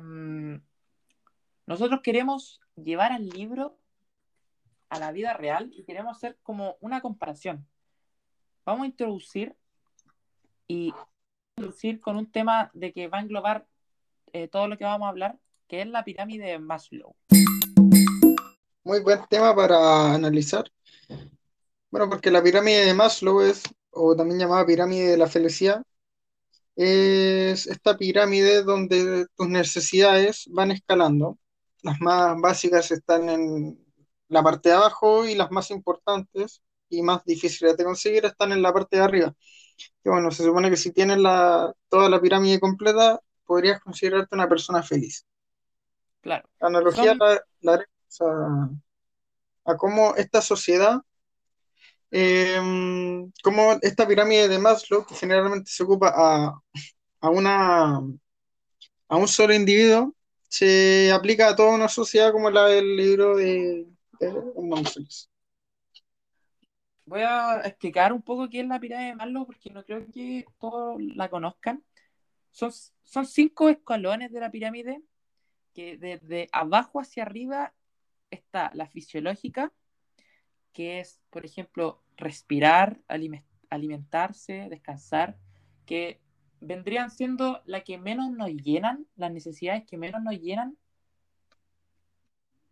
nosotros 1.67 2.01
queremos 2.03 2.61
llevar 2.77 3.13
al 3.13 3.29
libro 3.29 3.79
a 4.89 4.99
la 4.99 5.13
vida 5.13 5.33
real 5.33 5.73
y 5.75 5.85
queremos 5.85 6.17
hacer 6.17 6.39
como 6.43 6.77
una 6.81 7.01
comparación 7.01 7.67
vamos 8.65 8.85
a 8.85 8.87
introducir 8.87 9.57
y 10.69 10.93
introducir 11.57 12.01
con 12.01 12.17
un 12.17 12.31
tema 12.31 12.71
de 12.75 12.93
que 12.93 13.09
va 13.09 13.19
a 13.19 13.23
englobar 13.23 13.67
eh, 14.33 14.49
todo 14.49 14.69
lo 14.69 14.79
que 14.79 14.85
vamos 14.85 15.07
a 15.07 15.11
hablar, 15.11 15.39
que 15.69 15.83
es 15.83 15.87
la 15.87 16.05
pirámide 16.05 16.47
de 16.47 16.59
Maslow. 16.59 17.15
Muy 18.85 19.01
buen 19.01 19.21
tema 19.31 19.55
para 19.55 20.13
analizar. 20.15 20.65
Bueno, 21.91 22.09
porque 22.09 22.31
la 22.31 22.43
pirámide 22.43 22.85
de 22.85 22.95
Maslow 22.95 23.41
es, 23.41 23.63
o 23.91 24.17
también 24.17 24.41
llamada 24.41 24.67
pirámide 24.67 25.11
de 25.11 25.17
la 25.17 25.29
felicidad, 25.29 25.83
es 26.75 27.67
esta 27.67 27.97
pirámide 27.97 28.63
donde 28.63 29.27
tus 29.37 29.49
necesidades 29.49 30.47
van 30.51 30.73
escalando. 30.73 31.39
Las 31.83 32.01
más 32.01 32.41
básicas 32.41 32.91
están 32.91 33.29
en 33.29 33.79
la 34.29 34.43
parte 34.43 34.71
de 34.71 34.75
abajo 34.75 35.27
y 35.27 35.35
las 35.37 35.51
más 35.53 35.71
importantes 35.71 36.63
y 36.89 37.03
más 37.03 37.25
difíciles 37.25 37.77
de 37.77 37.85
conseguir 37.85 38.25
están 38.25 38.51
en 38.53 38.63
la 38.63 38.73
parte 38.73 38.97
de 38.97 39.03
arriba. 39.03 39.35
Que 40.03 40.11
bueno, 40.11 40.31
se 40.33 40.43
supone 40.43 40.71
que 40.71 40.77
si 40.77 40.93
tienes 40.93 41.19
la, 41.19 41.73
toda 41.89 42.09
la 42.09 42.21
pirámide 42.21 42.59
completa, 42.59 43.21
podrías 43.45 43.81
considerarte 43.81 44.35
una 44.35 44.49
persona 44.49 44.83
feliz. 44.83 45.25
Claro. 46.21 46.49
La 46.61 46.69
analogía 46.69 47.15
Son... 47.17 47.19
la, 47.19 47.45
la 47.61 47.85
a, 48.21 48.69
a, 49.65 49.77
cómo 49.77 50.15
esta 50.17 50.41
sociedad, 50.43 51.01
eh, 52.11 52.61
cómo 53.43 53.79
esta 53.83 54.07
pirámide 54.07 54.49
de 54.49 54.59
Maslow, 54.59 55.07
que 55.07 55.15
generalmente 55.15 55.71
se 55.71 55.83
ocupa 55.83 56.13
a, 56.15 56.61
a, 57.21 57.31
una, 57.31 58.01
a 59.09 59.17
un 59.17 59.29
solo 59.29 59.55
individuo, 59.55 60.15
se 60.49 61.11
aplica 61.13 61.49
a 61.49 61.57
toda 61.57 61.75
una 61.75 61.89
sociedad 61.89 62.33
como 62.33 62.51
la 62.51 62.67
del 62.67 62.97
libro 62.97 63.37
de, 63.37 63.87
de 64.21 64.31
voy 67.13 67.21
a 67.21 67.61
explicar 67.65 68.13
un 68.13 68.23
poco 68.23 68.49
qué 68.49 68.61
es 68.61 68.67
la 68.67 68.81
pirámide 68.81 69.09
de 69.09 69.17
Maslow 69.17 69.47
porque 69.47 69.71
no 69.71 69.85
creo 69.85 70.07
que 70.11 70.47
todos 70.59 71.01
la 71.15 71.29
conozcan. 71.29 71.85
Son, 72.51 72.71
son 73.03 73.27
cinco 73.27 73.69
escalones 73.69 74.33
de 74.33 74.41
la 74.41 74.51
pirámide 74.51 75.03
que 75.75 75.97
desde 75.99 76.49
abajo 76.53 77.01
hacia 77.01 77.23
arriba 77.23 77.75
está 78.33 78.71
la 78.75 78.87
fisiológica, 78.87 79.73
que 80.73 81.01
es, 81.01 81.21
por 81.31 81.45
ejemplo, 81.45 82.03
respirar, 82.17 83.01
alimentarse, 83.69 84.69
descansar, 84.71 85.37
que 85.87 86.21
vendrían 86.61 87.11
siendo 87.11 87.63
las 87.67 87.85
que 87.85 87.99
menos 87.99 88.31
nos 88.31 88.51
llenan, 88.51 89.07
las 89.17 89.33
necesidades 89.33 89.85
que 89.85 89.99
menos 89.99 90.23
nos 90.23 90.39
llenan. 90.41 90.77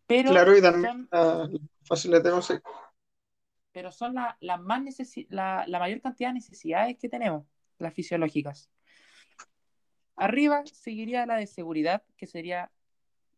Pero 0.06 0.30
Claro, 0.30 0.56
y 0.56 0.62
también 0.62 1.08
son, 1.10 1.52
conseguir. 2.32 2.62
pero 3.72 3.92
son 3.92 4.14
la, 4.14 4.36
las 4.40 4.60
más 4.60 4.82
necesi- 4.82 5.26
la, 5.28 5.64
la 5.66 5.78
mayor 5.78 6.00
cantidad 6.00 6.30
de 6.30 6.34
necesidades 6.34 6.96
que 6.98 7.08
tenemos, 7.08 7.46
las 7.78 7.94
fisiológicas. 7.94 8.70
Arriba 10.16 10.62
seguiría 10.66 11.26
la 11.26 11.36
de 11.36 11.46
seguridad, 11.46 12.02
que 12.16 12.26
sería, 12.26 12.70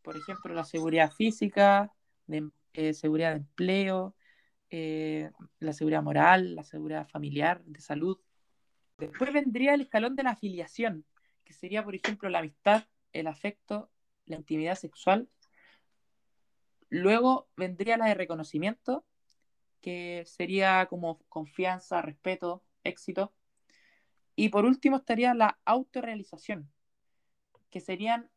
por 0.02 0.16
ejemplo, 0.16 0.52
la 0.54 0.64
seguridad 0.64 1.12
física, 1.12 1.92
de, 2.32 2.50
eh, 2.74 2.94
seguridad 2.94 3.30
de 3.30 3.36
empleo, 3.38 4.16
eh, 4.70 5.30
la 5.58 5.72
seguridad 5.72 6.02
moral, 6.02 6.54
la 6.56 6.64
seguridad 6.64 7.06
familiar, 7.08 7.62
de 7.64 7.80
salud. 7.80 8.18
Después 8.98 9.32
vendría 9.32 9.74
el 9.74 9.82
escalón 9.82 10.16
de 10.16 10.22
la 10.22 10.30
afiliación, 10.30 11.04
que 11.44 11.52
sería, 11.52 11.84
por 11.84 11.94
ejemplo, 11.94 12.28
la 12.28 12.38
amistad, 12.38 12.84
el 13.12 13.26
afecto, 13.26 13.90
la 14.26 14.36
intimidad 14.36 14.76
sexual. 14.76 15.28
Luego 16.88 17.48
vendría 17.56 17.96
la 17.96 18.06
de 18.06 18.14
reconocimiento, 18.14 19.04
que 19.80 20.24
sería 20.26 20.86
como 20.86 21.18
confianza, 21.28 22.00
respeto, 22.02 22.64
éxito. 22.84 23.34
Y 24.36 24.48
por 24.48 24.64
último 24.64 24.96
estaría 24.98 25.34
la 25.34 25.58
autorrealización, 25.64 26.70
que 27.70 27.80
serían 27.80 28.30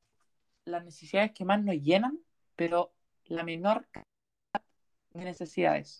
las 0.66 0.84
necesidades 0.84 1.32
que 1.32 1.46
más 1.46 1.64
nos 1.64 1.76
llenan, 1.76 2.20
pero 2.56 2.95
la 3.28 3.44
menor 3.44 3.88
cantidad 3.92 4.64
de 5.14 5.24
necesidades. 5.26 5.98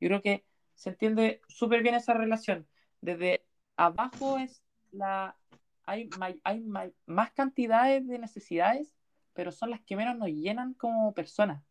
Yo 0.00 0.08
creo 0.08 0.22
que 0.22 0.44
se 0.74 0.90
entiende 0.90 1.40
súper 1.48 1.82
bien 1.82 1.94
esa 1.94 2.14
relación. 2.14 2.66
Desde 3.00 3.44
abajo 3.76 4.38
es 4.38 4.62
la 4.92 5.36
hay, 5.84 6.08
may- 6.18 6.40
hay 6.44 6.64
más 7.06 7.32
cantidades 7.32 8.06
de 8.06 8.18
necesidades, 8.18 8.94
pero 9.34 9.50
son 9.52 9.70
las 9.70 9.80
que 9.82 9.96
menos 9.96 10.16
nos 10.16 10.28
llenan 10.28 10.74
como 10.74 11.12
personas. 11.12 11.62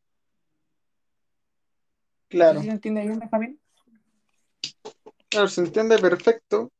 Claro, 2.27 2.61
se 2.61 2.69
entiende 2.69 3.01
bien, 3.01 3.19
Benjamín. 3.19 3.59
claro, 5.29 5.47
se 5.47 5.61
entiende 5.61 5.97
perfecto. 5.97 6.71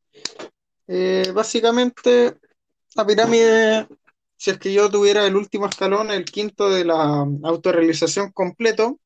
Eh, 0.88 1.32
básicamente, 1.34 2.38
la 2.96 3.06
pirámide, 3.06 3.88
si 4.42 4.50
es 4.50 4.58
que 4.58 4.74
yo 4.74 4.90
tuviera 4.90 5.28
el 5.28 5.36
último 5.36 5.68
escalón, 5.68 6.10
el 6.10 6.26
quinto 6.26 6.72
de 6.72 6.84
la 6.84 7.28
autorrealización 7.44 8.32
completo, 8.32 9.00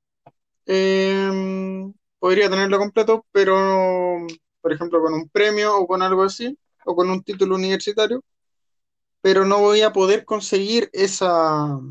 eh, 0.65 1.91
podría 2.19 2.49
tenerlo 2.49 2.77
completo, 2.77 3.25
pero, 3.33 4.25
por 4.61 4.71
ejemplo, 4.71 5.01
con 5.01 5.13
un 5.13 5.27
premio 5.27 5.77
o 5.77 5.87
con 5.87 6.01
algo 6.01 6.23
así, 6.23 6.57
o 6.85 6.95
con 6.95 7.09
un 7.09 7.21
título 7.21 7.55
universitario, 7.55 8.23
pero 9.19 9.43
no 9.43 9.59
voy 9.59 9.81
a 9.81 9.91
poder 9.91 10.23
conseguir 10.23 10.89
esa, 10.93 11.81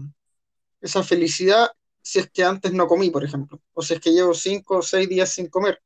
esa 0.80 1.02
felicidad 1.02 1.68
si 2.00 2.20
es 2.20 2.30
que 2.30 2.44
antes 2.44 2.72
no 2.72 2.86
comí, 2.86 3.10
por 3.10 3.24
ejemplo, 3.24 3.60
o 3.74 3.82
si 3.82 3.92
es 3.92 4.00
que 4.00 4.14
llevo 4.14 4.32
cinco 4.32 4.78
o 4.78 4.82
seis 4.82 5.06
días 5.06 5.28
sin 5.28 5.48
comer. 5.48 5.82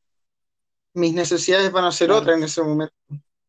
Mis 0.95 1.13
necesidades 1.13 1.73
van 1.73 1.87
a 1.87 1.91
ser 1.91 2.07
Claro. 2.07 2.23
otras 2.23 2.39
en 2.39 2.45
ese 2.45 2.63
momento. 2.63 2.95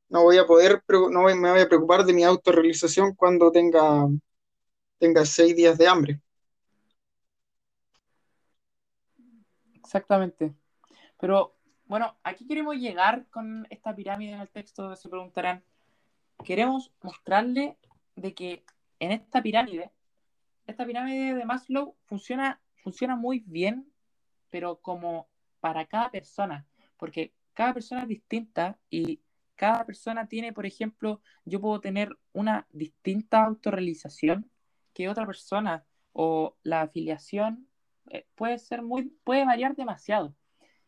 No 0.09 0.23
voy 0.23 0.37
a 0.37 0.45
poder, 0.45 0.83
no 1.11 1.23
me 1.23 1.51
voy 1.51 1.61
a 1.61 1.67
preocupar 1.67 2.03
de 2.03 2.13
mi 2.13 2.23
autorrealización 2.23 3.13
cuando 3.13 3.51
tenga, 3.51 4.07
tenga 4.97 5.23
seis 5.23 5.55
días 5.55 5.77
de 5.77 5.87
hambre. 5.87 6.19
Exactamente. 9.75 10.53
Pero 11.19 11.55
bueno, 11.85 12.15
aquí 12.23 12.45
queremos 12.47 12.75
llegar 12.75 13.27
con 13.29 13.67
esta 13.69 13.95
pirámide 13.95 14.33
en 14.33 14.41
el 14.41 14.49
texto, 14.49 14.95
se 14.95 15.09
preguntarán, 15.09 15.63
queremos 16.43 16.91
mostrarle 17.01 17.77
de 18.15 18.33
que 18.33 18.63
en 18.99 19.11
esta 19.11 19.41
pirámide, 19.41 19.91
esta 20.67 20.85
pirámide 20.85 21.33
de 21.33 21.45
Maslow 21.45 21.95
funciona, 22.05 22.61
funciona 22.83 23.15
muy 23.15 23.43
bien, 23.45 23.91
pero 24.49 24.77
como 24.77 25.27
para 25.59 25.85
cada 25.85 26.11
persona, 26.11 26.67
porque 26.97 27.33
cada 27.53 27.73
persona 27.73 28.03
es 28.03 28.07
distinta 28.07 28.77
y 28.89 29.19
cada 29.59 29.85
persona 29.85 30.25
tiene, 30.25 30.53
por 30.53 30.65
ejemplo, 30.65 31.21
yo 31.43 31.59
puedo 31.59 31.81
tener 31.81 32.17
una 32.31 32.65
distinta 32.71 33.43
autorrealización 33.43 34.49
que 34.93 35.09
otra 35.09 35.25
persona, 35.25 35.83
o 36.13 36.55
la 36.63 36.83
afiliación 36.83 37.67
eh, 38.09 38.25
puede 38.35 38.57
ser 38.57 38.81
muy, 38.83 39.13
puede 39.25 39.43
variar 39.43 39.75
demasiado. 39.75 40.33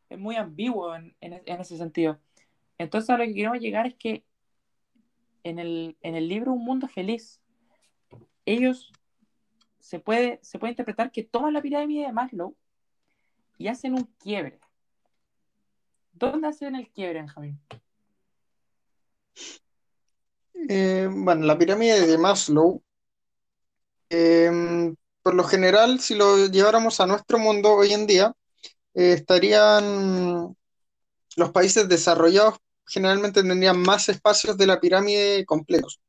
Es 0.07 0.17
muy 0.17 0.37
ambiguo 0.37 0.95
en, 0.95 1.13
ese 1.19 1.77
sentido. 1.77 2.21
Entonces 2.77 3.09
a 3.09 3.17
lo 3.17 3.25
que 3.25 3.33
queremos 3.33 3.59
llegar 3.59 3.87
es 3.87 3.95
que 3.95 4.23
en 5.43 5.59
el, 5.59 5.97
en 5.99 6.15
el 6.15 6.29
libro 6.29 6.53
Un 6.53 6.63
Mundo 6.63 6.87
Feliz, 6.87 7.41
ellos 8.45 8.93
se 9.79 9.99
puede, 9.99 10.39
se 10.43 10.59
puede 10.59 10.71
interpretar 10.71 11.11
que 11.11 11.23
toman 11.23 11.51
la 11.51 11.61
pirámide 11.61 12.05
de 12.05 12.13
Maslow 12.13 12.55
y 13.57 13.67
hacen 13.67 13.95
un 13.95 14.05
quiebre. 14.17 14.61
¿Dónde 16.13 16.47
hacen 16.47 16.75
el 16.75 16.89
quiebre, 16.89 17.19
Benjamín? 17.19 17.59
Eh, 20.69 21.09
bueno, 21.11 21.45
la 21.45 21.57
pirámide 21.57 22.05
de 22.05 22.17
Maslow, 22.17 22.81
eh, 24.09 24.93
por 25.23 25.33
lo 25.33 25.43
general, 25.43 25.99
si 25.99 26.15
lo 26.15 26.47
lleváramos 26.47 26.99
a 26.99 27.07
nuestro 27.07 27.39
mundo 27.39 27.73
hoy 27.73 27.93
en 27.93 28.07
día, 28.07 28.33
eh, 28.93 29.13
estarían 29.13 30.55
los 31.37 31.51
países 31.51 31.87
desarrollados 31.87 32.59
generalmente 32.91 33.41
tendrían 33.41 33.81
más 33.81 34.09
espacios 34.09 34.57
de 34.57 34.67
la 34.67 34.79
pirámide 34.79 35.45
completos, 35.45 36.01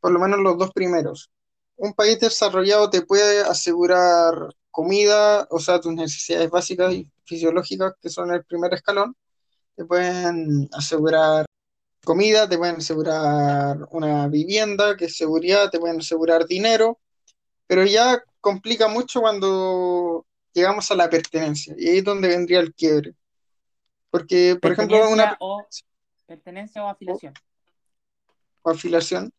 por 0.00 0.10
lo 0.10 0.18
menos 0.18 0.40
los 0.40 0.56
dos 0.56 0.72
primeros. 0.72 1.30
Un 1.76 1.92
país 1.92 2.18
desarrollado 2.18 2.88
te 2.88 3.02
puede 3.02 3.42
asegurar 3.42 4.34
comida, 4.70 5.46
o 5.50 5.60
sea, 5.60 5.80
tus 5.80 5.92
necesidades 5.92 6.50
básicas 6.50 6.94
y 6.94 7.10
fisiológicas, 7.24 7.92
que 8.00 8.08
son 8.08 8.32
el 8.32 8.44
primer 8.44 8.72
escalón, 8.72 9.14
te 9.76 9.84
pueden 9.84 10.68
asegurar 10.72 11.44
comida, 12.04 12.48
te 12.48 12.58
pueden 12.58 12.76
asegurar 12.76 13.78
una 13.90 14.28
vivienda, 14.28 14.96
que 14.96 15.06
es 15.06 15.16
seguridad, 15.16 15.70
te 15.70 15.78
pueden 15.78 16.00
asegurar 16.00 16.46
dinero, 16.46 16.98
pero 17.66 17.84
ya 17.84 18.22
complica 18.40 18.88
mucho 18.88 19.20
cuando 19.20 20.26
llegamos 20.52 20.90
a 20.90 20.94
la 20.96 21.10
pertenencia, 21.10 21.74
y 21.78 21.88
ahí 21.88 21.98
es 21.98 22.04
donde 22.04 22.28
vendría 22.28 22.60
el 22.60 22.74
quiebre. 22.74 23.14
Porque, 24.10 24.56
por 24.60 24.72
ejemplo, 24.72 24.96
una 25.10 25.36
Pertenencia 25.36 25.36
o, 25.40 25.66
pertenencia 26.26 26.84
o 26.84 26.88
afiliación. 26.88 27.34
o 28.62 28.70
afiliación, 28.70 29.32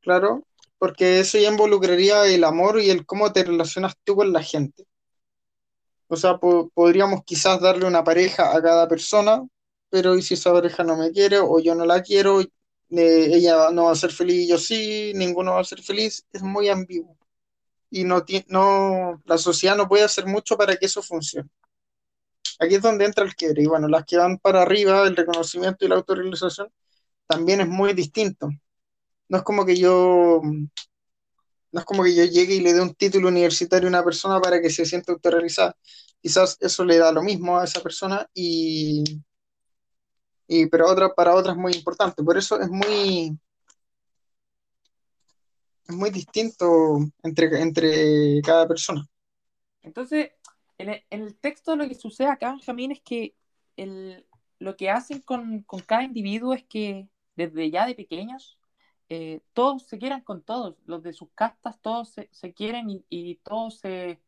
claro, 0.00 0.42
porque 0.78 1.20
eso 1.20 1.38
ya 1.38 1.50
involucraría 1.50 2.26
el 2.26 2.44
amor 2.44 2.80
y 2.80 2.90
el 2.90 3.06
cómo 3.06 3.32
te 3.32 3.44
relacionas 3.44 3.94
tú 4.04 4.16
con 4.16 4.32
la 4.32 4.42
gente. 4.42 4.84
O 6.08 6.16
sea, 6.16 6.38
po- 6.38 6.70
podríamos 6.74 7.22
quizás 7.24 7.60
darle 7.60 7.86
una 7.86 8.02
pareja 8.02 8.54
a 8.56 8.60
cada 8.60 8.88
persona, 8.88 9.46
pero 9.90 10.16
¿y 10.16 10.22
si 10.22 10.34
esa 10.34 10.52
pareja 10.52 10.84
no 10.84 10.96
me 10.96 11.12
quiere 11.12 11.38
o 11.38 11.58
yo 11.60 11.74
no 11.74 11.84
la 11.86 12.02
quiero? 12.02 12.40
eh, 12.90 13.30
ella 13.34 13.70
no 13.72 13.84
va 13.84 13.92
a 13.92 13.94
ser 13.94 14.12
feliz, 14.12 14.48
yo 14.48 14.58
sí, 14.58 15.12
ninguno 15.14 15.52
va 15.54 15.60
a 15.60 15.64
ser 15.64 15.82
feliz, 15.82 16.26
es 16.32 16.42
muy 16.42 16.68
ambiguo. 16.68 17.16
Y 17.90 18.04
no, 18.04 18.24
no, 18.48 19.22
la 19.26 19.38
sociedad 19.38 19.76
no 19.76 19.88
puede 19.88 20.04
hacer 20.04 20.26
mucho 20.26 20.56
para 20.56 20.76
que 20.76 20.86
eso 20.86 21.02
funcione. 21.02 21.50
Aquí 22.60 22.74
es 22.76 22.82
donde 22.82 23.04
entra 23.06 23.24
el 23.24 23.34
quiebre. 23.34 23.62
Y 23.62 23.66
bueno, 23.66 23.88
las 23.88 24.04
que 24.04 24.16
van 24.18 24.38
para 24.38 24.62
arriba, 24.62 25.06
el 25.06 25.16
reconocimiento 25.16 25.84
y 25.84 25.88
la 25.88 25.96
autorrealización, 25.96 26.72
también 27.26 27.60
es 27.60 27.68
muy 27.68 27.94
distinto. 27.94 28.50
No 29.28 29.38
es 29.38 29.44
como 29.44 29.64
que 29.66 29.76
yo, 29.76 30.42
no 31.72 31.80
es 31.80 31.84
como 31.86 32.04
que 32.04 32.14
yo 32.14 32.24
llegue 32.24 32.54
y 32.54 32.60
le 32.60 32.72
dé 32.74 32.80
un 32.82 32.94
título 32.94 33.28
universitario 33.28 33.88
a 33.88 33.90
una 33.90 34.04
persona 34.04 34.40
para 34.40 34.60
que 34.60 34.70
se 34.70 34.86
sienta 34.86 35.12
autorrealizada. 35.12 35.76
Quizás 36.20 36.56
eso 36.60 36.84
le 36.84 36.98
da 36.98 37.12
lo 37.12 37.22
mismo 37.22 37.58
a 37.58 37.64
esa 37.64 37.80
persona 37.82 38.28
y, 38.34 39.04
y 40.52 40.66
pero 40.66 40.90
otra, 40.90 41.14
para 41.14 41.36
otras 41.36 41.56
muy 41.56 41.72
importante. 41.74 42.24
Por 42.24 42.36
eso 42.36 42.60
es 42.60 42.68
muy, 42.68 43.38
es 45.88 45.94
muy 45.94 46.10
distinto 46.10 46.98
entre, 47.22 47.62
entre 47.62 48.42
cada 48.42 48.66
persona. 48.66 49.06
Entonces, 49.80 50.32
en 50.76 50.88
el, 50.88 51.04
en 51.08 51.22
el 51.22 51.36
texto 51.36 51.76
lo 51.76 51.86
que 51.86 51.94
sucede 51.94 52.26
acá, 52.26 52.50
Benjamín, 52.50 52.90
es 52.90 53.00
que 53.00 53.36
el, 53.76 54.26
lo 54.58 54.76
que 54.76 54.90
hacen 54.90 55.20
con, 55.20 55.62
con 55.62 55.80
cada 55.82 56.02
individuo 56.02 56.52
es 56.52 56.64
que 56.64 57.08
desde 57.36 57.70
ya 57.70 57.86
de 57.86 57.94
pequeños, 57.94 58.58
eh, 59.08 59.42
todos 59.52 59.86
se 59.86 59.98
quieran 59.98 60.22
con 60.22 60.42
todos, 60.42 60.74
los 60.84 61.04
de 61.04 61.12
sus 61.12 61.30
castas, 61.32 61.80
todos 61.80 62.08
se, 62.08 62.28
se 62.32 62.52
quieren 62.52 62.90
y, 62.90 63.04
y 63.08 63.36
todos 63.36 63.78
se, 63.78 64.20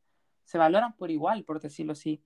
se 0.44 0.56
valoran 0.56 0.92
por 0.96 1.10
igual, 1.10 1.42
por 1.42 1.60
decirlo 1.60 1.94
así. 1.94 2.22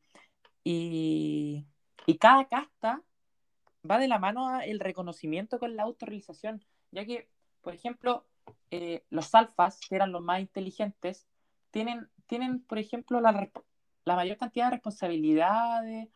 Y, 0.64 1.66
y 2.04 2.18
cada 2.18 2.46
casta 2.46 3.02
va 3.90 3.99
de 3.99 4.09
la 4.09 4.18
mano 4.18 4.49
a 4.49 4.64
el 4.64 4.81
reconocimiento 4.81 5.59
con 5.59 5.77
la 5.77 5.85
autorrealización, 5.85 6.64
ya 6.92 7.05
que, 7.05 7.29
por 7.62 7.75
ejemplo, 7.75 8.27
eh, 8.70 9.05
los 9.11 9.35
alfas, 9.35 9.81
que 9.88 9.96
eran 9.96 10.12
los 10.12 10.22
más 10.22 10.40
inteligentes, 10.40 11.27
tienen, 11.70 12.09
tienen 12.27 12.61
por 12.62 12.79
ejemplo, 12.79 13.20
la, 13.20 13.51
mayor 14.07 14.37
cantidad 14.38 14.66
de 14.66 14.72
responsabilidades 14.72 16.09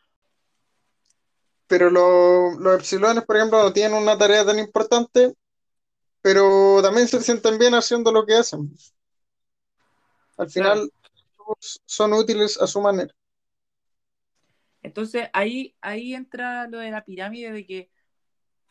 pero 1.66 1.88
lo- 1.88 2.58
los 2.58 2.74
epsilones, 2.74 3.24
por 3.24 3.36
ejemplo, 3.36 3.62
no 3.62 3.72
tienen 3.72 3.94
una 3.96 4.18
tarea 4.18 4.44
tan 4.44 4.58
importante, 4.58 5.34
pero 6.22 6.82
también 6.82 7.08
se 7.08 7.20
sienten 7.22 7.58
bien 7.58 7.74
haciendo 7.74 8.12
lo 8.12 8.26
que 8.26 8.34
hacen. 8.34 8.72
Al 10.38 10.50
final, 10.50 10.90
son 11.86 12.12
útiles 12.14 12.60
a 12.60 12.66
su 12.66 12.80
manera. 12.80 13.14
Entonces 14.82 15.28
ahí, 15.32 15.76
ahí 15.80 16.14
entra 16.14 16.66
lo 16.68 16.78
de 16.78 16.90
la 16.90 17.04
pirámide 17.04 17.52
de 17.52 17.66
que 17.66 17.90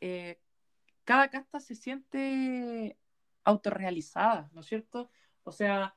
eh, 0.02 0.40
cada 1.04 1.30
casta 1.30 1.60
se 1.60 1.76
siente 1.76 2.98
autorrealizada, 3.44 4.50
¿no 4.54 4.62
es 4.62 4.68
cierto? 4.68 5.10
O 5.44 5.52
sea, 5.52 5.96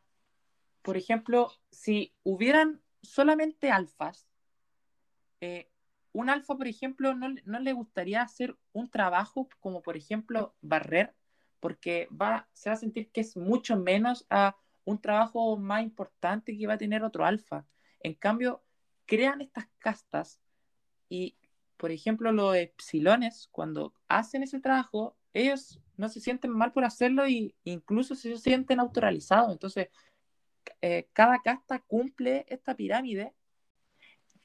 por 0.82 0.96
ejemplo, 0.96 1.52
si 1.70 2.14
hubieran 2.22 2.82
solamente 3.02 3.70
alfas, 3.70 4.28
eh, 5.40 5.70
un 6.12 6.28
alfa, 6.28 6.56
por 6.56 6.68
ejemplo, 6.68 7.14
no, 7.14 7.34
no 7.44 7.58
le 7.60 7.72
gustaría 7.72 8.22
hacer 8.22 8.56
un 8.72 8.90
trabajo 8.90 9.48
como, 9.60 9.82
por 9.82 9.96
ejemplo, 9.96 10.54
barrer, 10.60 11.14
porque 11.60 12.08
va, 12.10 12.48
se 12.52 12.70
va 12.70 12.74
a 12.74 12.78
sentir 12.78 13.10
que 13.10 13.22
es 13.22 13.36
mucho 13.36 13.76
menos 13.76 14.26
a 14.30 14.56
un 14.84 15.00
trabajo 15.00 15.56
más 15.56 15.82
importante 15.82 16.56
que 16.56 16.66
va 16.66 16.74
a 16.74 16.78
tener 16.78 17.02
otro 17.02 17.24
alfa. 17.24 17.66
En 18.00 18.14
cambio, 18.14 18.62
crean 19.12 19.42
estas 19.42 19.66
castas 19.78 20.40
y, 21.10 21.36
por 21.76 21.90
ejemplo, 21.90 22.32
los 22.32 22.56
epsilones, 22.56 23.46
cuando 23.52 23.92
hacen 24.08 24.42
ese 24.42 24.58
trabajo, 24.58 25.18
ellos 25.34 25.78
no 25.98 26.08
se 26.08 26.18
sienten 26.18 26.50
mal 26.50 26.72
por 26.72 26.86
hacerlo 26.86 27.28
y 27.28 27.54
incluso 27.64 28.14
se 28.14 28.38
sienten 28.38 28.80
autorrealizados. 28.80 29.52
Entonces, 29.52 29.88
eh, 30.80 31.08
cada 31.12 31.42
casta 31.42 31.80
cumple 31.80 32.46
esta 32.48 32.74
pirámide 32.74 33.34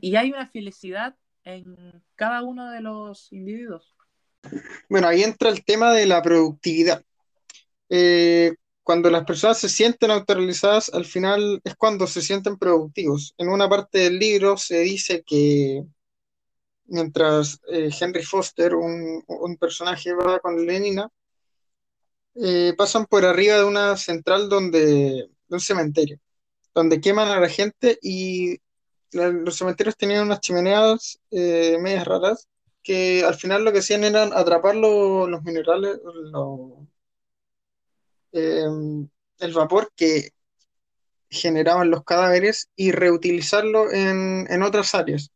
y 0.01 0.17
hay 0.17 0.32
una 0.32 0.49
felicidad 0.49 1.15
en 1.45 2.03
cada 2.15 2.43
uno 2.43 2.69
de 2.69 2.82
los 2.82 3.32
individuos. 3.32 3.95
Bueno, 4.89 5.08
ahí 5.08 5.23
entra 5.23 5.49
el 5.49 5.63
tema 5.63 5.93
de 5.93 6.08
la 6.08 6.21
productividad. 6.21 7.06
Eh, 7.88 8.53
cuando 8.88 9.10
las 9.10 9.26
personas 9.26 9.60
se 9.60 9.67
sienten 9.69 10.12
autorrealizadas, 10.12 10.89
al 10.93 11.04
final 11.04 11.62
es 11.65 11.76
cuando 11.76 12.08
se 12.08 12.21
sienten 12.21 12.58
productivos. 12.58 13.34
En 13.38 13.50
una 13.50 13.67
parte 13.69 14.00
del 14.00 14.17
libro 14.17 14.56
se 14.58 14.80
dice 14.80 15.23
que 15.28 15.84
mientras 16.86 17.60
eh, 17.71 17.89
Henry 18.00 18.23
Foster, 18.23 18.76
un, 18.76 19.23
un 19.28 19.58
personaje, 19.58 20.13
va 20.13 20.39
con 20.39 20.65
Lenina, 20.65 21.10
eh, 22.36 22.73
pasan 22.78 23.06
por 23.06 23.26
arriba 23.26 23.58
de 23.58 23.65
una 23.65 23.97
central 23.97 24.50
donde, 24.50 24.80
de 25.50 25.56
un 25.56 25.60
cementerio, 25.60 26.19
donde 26.76 27.02
queman 27.02 27.30
a 27.30 27.39
la 27.41 27.50
gente 27.50 28.00
y 28.02 28.60
los 29.12 29.58
cementerios 29.58 29.97
tenían 29.97 30.26
unas 30.28 30.41
chimeneas 30.41 31.19
eh, 31.32 31.78
medias 31.82 32.06
raras 32.06 32.47
que 32.84 33.23
al 33.26 33.36
final 33.36 33.65
lo 33.65 33.71
que 33.73 33.80
hacían 33.80 34.04
era 34.06 34.23
atrapar 34.26 34.76
lo- 34.76 35.28
los 35.28 35.43
minerales, 35.43 36.00
lo- 36.32 36.88
eh, 38.38 38.65
el 39.39 39.54
vapor 39.54 39.91
que 39.95 40.32
generaban 41.30 41.89
los 41.89 42.04
cadáveres 42.04 42.69
y 42.76 42.91
reutilizarlo 42.91 43.91
en, 43.91 44.47
en 44.50 44.63
otras 44.63 44.95
áreas. 44.95 45.32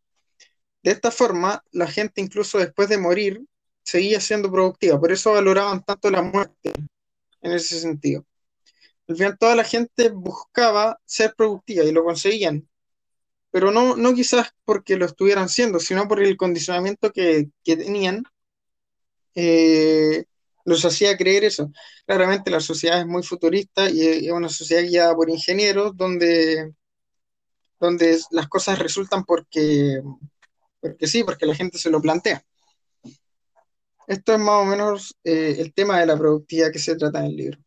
De 0.84 0.92
esta 0.92 1.12
forma, 1.12 1.64
la 1.72 1.88
gente 1.88 2.22
incluso 2.22 2.58
después 2.58 2.90
de 2.90 2.98
morir 2.98 3.42
seguía 3.84 4.20
siendo 4.20 4.52
productiva, 4.52 5.00
por 5.00 5.12
eso 5.12 5.34
valoraban 5.34 5.84
tanto 5.84 6.10
la 6.10 6.22
muerte 6.22 6.74
en 7.42 7.52
ese 7.52 7.80
sentido. 7.80 8.26
Al 9.08 9.16
final 9.16 9.38
toda 9.38 9.56
la 9.56 9.64
gente 9.64 10.10
buscaba 10.10 11.00
ser 11.06 11.34
productiva 11.36 11.84
y 11.84 11.92
lo 11.92 12.04
conseguían, 12.04 12.68
pero 13.52 13.72
no, 13.72 13.96
no 13.98 14.14
quizás 14.14 14.54
porque 14.64 14.96
lo 14.96 15.06
estuvieran 15.06 15.50
siendo, 15.50 15.80
sino 15.80 16.08
por 16.08 16.22
el 16.22 16.38
condicionamiento 16.38 17.12
que, 17.12 17.50
que 17.64 17.76
tenían, 17.76 18.24
eh, 19.36 20.26
los 20.66 20.86
hacía 20.86 21.18
creer 21.18 21.44
eso. 21.44 21.72
Claramente 22.06 22.52
la 22.52 22.60
sociedad 22.60 23.00
es 23.00 23.08
muy 23.08 23.24
futurista 23.24 23.90
y 23.90 24.28
es 24.28 24.32
una 24.32 24.50
sociedad 24.50 24.84
guiada 24.84 25.16
por 25.16 25.30
ingenieros 25.30 25.96
donde, 25.96 26.74
donde 27.80 28.20
las 28.32 28.48
cosas 28.48 28.80
resultan 28.80 29.24
porque, 29.24 30.02
porque 30.80 31.08
sí, 31.08 31.24
porque 31.24 31.46
la 31.46 31.56
gente 31.56 31.78
se 31.78 31.90
lo 31.90 32.02
plantea. 32.02 32.44
Esto 34.08 34.34
es 34.34 34.40
más 34.40 34.62
o 34.62 34.66
menos 34.66 35.18
eh, 35.24 35.56
el 35.60 35.74
tema 35.74 36.00
de 36.00 36.06
la 36.06 36.18
productividad 36.18 36.72
que 36.72 36.80
se 36.80 36.96
trata 36.96 37.20
en 37.20 37.26
el 37.26 37.36
libro. 37.36 37.60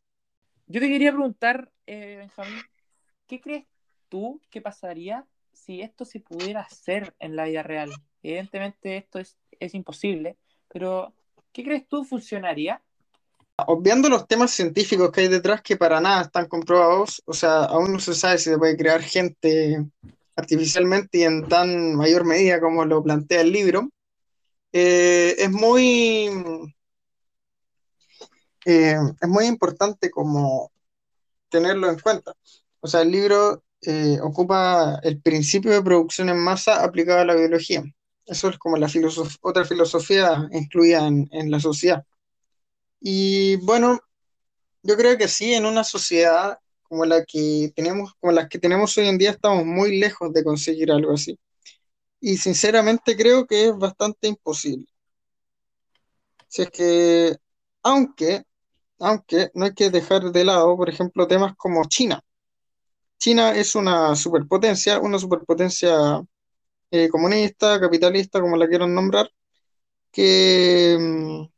Yo 0.66 0.80
te 0.80 0.88
quería 0.88 1.12
preguntar, 1.12 1.70
eh, 1.86 2.16
Benjamín, 2.18 2.60
¿qué 3.26 3.40
crees 3.40 3.64
tú 4.08 4.40
que 4.50 4.60
pasaría 4.60 5.26
si 5.52 5.80
esto 5.80 6.04
se 6.04 6.20
pudiera 6.20 6.60
hacer 6.60 7.14
en 7.18 7.36
la 7.36 7.44
vida 7.44 7.62
real? 7.62 7.90
Evidentemente 8.22 8.96
esto 8.96 9.18
es, 9.18 9.38
es 9.58 9.74
imposible, 9.74 10.36
pero 10.68 11.14
¿qué 11.52 11.64
crees 11.64 11.88
tú 11.88 12.04
funcionaría? 12.04 12.82
Obviando 13.56 14.08
los 14.08 14.26
temas 14.26 14.50
científicos 14.50 15.12
que 15.12 15.22
hay 15.22 15.28
detrás 15.28 15.62
que 15.62 15.76
para 15.76 16.00
nada 16.00 16.22
están 16.22 16.48
comprobados, 16.48 17.22
o 17.24 17.32
sea, 17.32 17.64
aún 17.64 17.92
no 17.92 18.00
se 18.00 18.14
sabe 18.14 18.38
si 18.38 18.50
se 18.50 18.58
puede 18.58 18.76
crear 18.76 19.00
gente 19.00 19.86
artificialmente 20.34 21.18
y 21.18 21.22
en 21.22 21.46
tan 21.48 21.94
mayor 21.94 22.24
medida 22.24 22.60
como 22.60 22.84
lo 22.84 23.02
plantea 23.02 23.42
el 23.42 23.52
libro, 23.52 23.90
eh, 24.72 25.36
es 25.38 25.50
muy 25.52 26.28
eh, 28.66 28.96
es 29.20 29.28
muy 29.28 29.46
importante 29.46 30.10
como 30.10 30.72
tenerlo 31.48 31.88
en 31.90 32.00
cuenta. 32.00 32.32
O 32.80 32.88
sea, 32.88 33.02
el 33.02 33.12
libro 33.12 33.62
eh, 33.82 34.18
ocupa 34.20 34.98
el 35.04 35.20
principio 35.20 35.70
de 35.72 35.82
producción 35.82 36.28
en 36.28 36.38
masa 36.38 36.82
aplicado 36.82 37.20
a 37.20 37.24
la 37.24 37.36
biología. 37.36 37.84
Eso 38.26 38.48
es 38.48 38.58
como 38.58 38.76
la 38.78 38.88
otra 39.42 39.64
filosofía 39.64 40.48
incluida 40.52 41.06
en 41.06 41.50
la 41.50 41.60
sociedad. 41.60 42.04
Y 43.06 43.56
bueno, 43.56 44.00
yo 44.82 44.96
creo 44.96 45.18
que 45.18 45.28
sí, 45.28 45.54
en 45.54 45.66
una 45.66 45.84
sociedad 45.84 46.58
como 46.84 47.04
la 47.04 47.24
que 47.26 47.70
tenemos, 47.76 48.14
como 48.20 48.32
las 48.32 48.48
que 48.48 48.58
tenemos 48.58 48.96
hoy 48.98 49.08
en 49.08 49.18
día, 49.18 49.32
estamos 49.32 49.66
muy 49.66 49.98
lejos 50.00 50.32
de 50.32 50.44
conseguir 50.44 50.90
algo 50.90 51.12
así. 51.12 51.38
Y 52.20 52.38
sinceramente 52.38 53.16
creo 53.16 53.46
que 53.46 53.66
es 53.68 53.76
bastante 53.76 54.28
imposible. 54.28 54.86
Si 56.48 56.62
es 56.62 56.70
que, 56.70 57.36
aunque, 57.82 58.44
aunque 59.00 59.50
no 59.54 59.66
hay 59.66 59.74
que 59.74 59.90
dejar 59.90 60.32
de 60.32 60.44
lado, 60.44 60.76
por 60.76 60.88
ejemplo, 60.88 61.28
temas 61.28 61.54
como 61.56 61.84
China. 61.86 62.22
China 63.18 63.52
es 63.54 63.74
una 63.74 64.16
superpotencia, 64.16 64.98
una 65.00 65.18
superpotencia 65.18 66.22
eh, 66.90 67.08
comunista, 67.10 67.80
capitalista, 67.80 68.40
como 68.40 68.56
la 68.56 68.68
quieran 68.68 68.94
nombrar, 68.94 69.30
que 70.12 71.48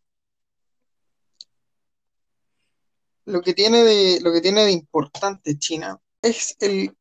lo 3.27 3.43
que 3.43 3.55
tiene 3.55 3.83
de, 3.83 4.21
lo 4.23 4.33
que 4.33 4.41
tiene 4.41 4.65
de 4.65 4.73
importante 4.73 5.59
China 5.59 6.01
es 6.23 6.57
el, 6.61 6.97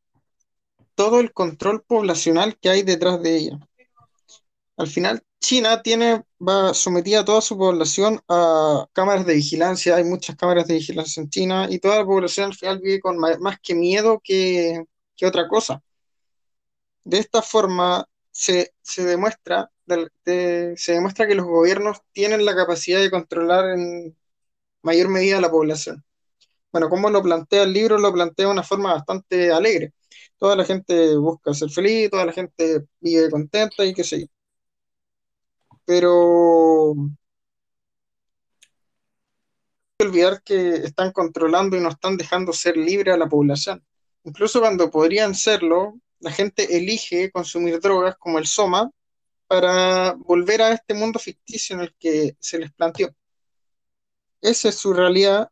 todo 0.94 1.20
el 1.20 1.32
control 1.32 1.82
poblacional 1.82 2.58
que 2.58 2.68
hay 2.68 2.82
detrás 2.82 3.22
de 3.22 3.36
ella. 3.36 3.58
Al 4.76 4.88
final, 4.88 5.22
China 5.40 5.82
tiene, 5.82 6.24
va 6.40 6.74
sometida 6.74 7.20
a 7.20 7.24
toda 7.24 7.40
su 7.40 7.56
población 7.56 8.20
a 8.28 8.86
cámaras 8.92 9.24
de 9.26 9.34
vigilancia, 9.34 9.96
hay 9.96 10.04
muchas 10.04 10.36
cámaras 10.36 10.66
de 10.66 10.74
vigilancia 10.74 11.22
en 11.22 11.30
China 11.30 11.66
y 11.70 11.78
toda 11.78 11.98
la 11.98 12.04
población 12.04 12.46
al 12.46 12.54
final 12.56 12.80
vive 12.80 13.00
con 13.00 13.18
más 13.18 13.60
que 13.62 13.74
miedo 13.74 14.20
que, 14.22 14.84
que 15.16 15.26
otra 15.26 15.48
cosa. 15.48 15.82
De 17.04 17.18
esta 17.18 17.40
forma 17.42 18.06
se, 18.32 18.74
se 18.82 19.04
demuestra, 19.04 19.70
se 20.26 20.92
demuestra 20.92 21.26
que 21.26 21.34
los 21.36 21.46
gobiernos 21.46 21.98
tienen 22.12 22.44
la 22.44 22.56
capacidad 22.56 23.00
de 23.00 23.10
controlar 23.10 23.70
en 23.70 24.16
mayor 24.82 25.08
medida 25.08 25.40
la 25.40 25.50
población. 25.50 26.04
Bueno, 26.76 26.90
como 26.90 27.08
lo 27.08 27.22
plantea 27.22 27.62
el 27.62 27.72
libro, 27.72 27.96
lo 27.96 28.12
plantea 28.12 28.46
de 28.46 28.52
una 28.52 28.62
forma 28.62 28.92
bastante 28.92 29.50
alegre. 29.50 29.94
Toda 30.36 30.54
la 30.56 30.64
gente 30.66 31.16
busca 31.16 31.54
ser 31.54 31.70
feliz, 31.70 32.10
toda 32.10 32.26
la 32.26 32.32
gente 32.34 32.84
vive 33.00 33.30
contenta 33.30 33.82
y 33.86 33.94
qué 33.94 34.04
sé 34.04 34.20
yo. 34.20 34.26
Pero 35.86 36.94
olvidar 40.00 40.42
que 40.42 40.68
están 40.84 41.12
controlando 41.12 41.78
y 41.78 41.80
no 41.80 41.88
están 41.88 42.18
dejando 42.18 42.52
ser 42.52 42.76
libre 42.76 43.10
a 43.10 43.16
la 43.16 43.26
población. 43.26 43.82
Incluso 44.24 44.60
cuando 44.60 44.90
podrían 44.90 45.34
serlo, 45.34 45.98
la 46.20 46.30
gente 46.30 46.76
elige 46.76 47.30
consumir 47.30 47.80
drogas 47.80 48.16
como 48.18 48.38
el 48.38 48.46
soma 48.46 48.90
para 49.46 50.12
volver 50.12 50.60
a 50.60 50.72
este 50.72 50.92
mundo 50.92 51.18
ficticio 51.18 51.76
en 51.76 51.82
el 51.84 51.94
que 51.98 52.36
se 52.38 52.58
les 52.58 52.70
planteó. 52.72 53.14
Esa 54.42 54.68
es 54.68 54.74
su 54.74 54.92
realidad 54.92 55.50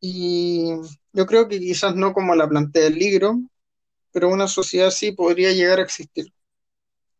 y 0.00 0.72
yo 1.12 1.26
creo 1.26 1.48
que 1.48 1.58
quizás 1.58 1.94
no 1.94 2.12
como 2.12 2.34
la 2.34 2.48
plantea 2.48 2.86
el 2.86 2.94
libro, 2.94 3.38
pero 4.12 4.28
una 4.28 4.48
sociedad 4.48 4.88
así 4.88 5.12
podría 5.12 5.52
llegar 5.52 5.78
a 5.78 5.82
existir 5.82 6.32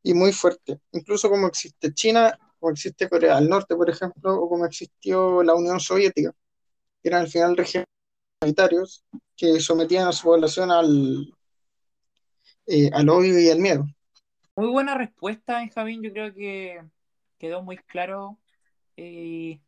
y 0.03 0.15
muy 0.15 0.33
fuerte, 0.33 0.81
incluso 0.93 1.29
como 1.29 1.47
existe 1.47 1.93
China, 1.93 2.39
como 2.59 2.73
existe 2.73 3.09
Corea 3.09 3.37
del 3.37 3.49
Norte, 3.49 3.77
por 3.77 3.91
ejemplo, 3.91 4.35
o 4.35 4.49
como 4.49 4.65
existió 4.65 5.43
la 5.43 5.55
Unión 5.55 5.79
Soviética, 5.79 6.33
que 7.03 7.09
eran 7.09 7.23
al 7.23 7.29
final 7.29 7.57
regímenes 7.57 7.89
militares 8.43 9.05
que 9.37 9.61
sometían 9.61 10.09
a 10.09 10.13
su 10.13 10.25
población 10.25 10.71
al, 10.71 11.35
eh, 12.67 12.91
al 12.93 13.09
odio 13.09 13.39
y 13.39 13.51
al 13.51 13.59
miedo. 13.59 13.85
Muy 14.57 14.69
buena 14.69 14.97
respuesta, 14.97 15.59
Benjamín. 15.59 16.03
Yo 16.03 16.13
creo 16.13 16.35
que 16.35 16.83
quedó 17.39 17.63
muy 17.63 17.79
claro. 17.79 18.39
Y, 18.97 19.61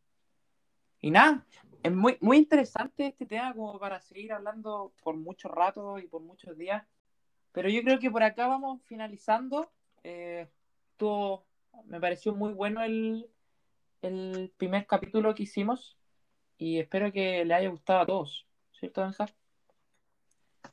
y 1.01 1.11
nada, 1.11 1.45
es 1.83 1.91
muy, 1.91 2.17
muy 2.21 2.37
interesante 2.37 3.07
este 3.07 3.25
tema 3.25 3.53
como 3.53 3.77
para 3.77 4.01
seguir 4.01 4.31
hablando 4.31 4.93
por 5.03 5.15
mucho 5.15 5.49
rato 5.49 5.99
y 5.99 6.07
por 6.07 6.21
muchos 6.21 6.57
días. 6.57 6.83
Pero 7.51 7.69
yo 7.69 7.83
creo 7.83 7.99
que 7.99 8.09
por 8.09 8.23
acá 8.23 8.47
vamos 8.47 8.81
finalizando. 8.85 9.69
Eh, 10.03 10.47
me 11.85 11.99
pareció 11.99 12.33
muy 12.33 12.53
bueno 12.53 12.81
el, 12.81 13.29
el 14.01 14.53
primer 14.55 14.87
capítulo 14.87 15.35
que 15.35 15.43
hicimos 15.43 15.97
y 16.57 16.79
espero 16.79 17.11
que 17.11 17.43
le 17.43 17.53
haya 17.53 17.69
gustado 17.69 17.99
a 17.99 18.05
todos, 18.05 18.47
¿cierto, 18.79 19.01
Benja? 19.01 19.25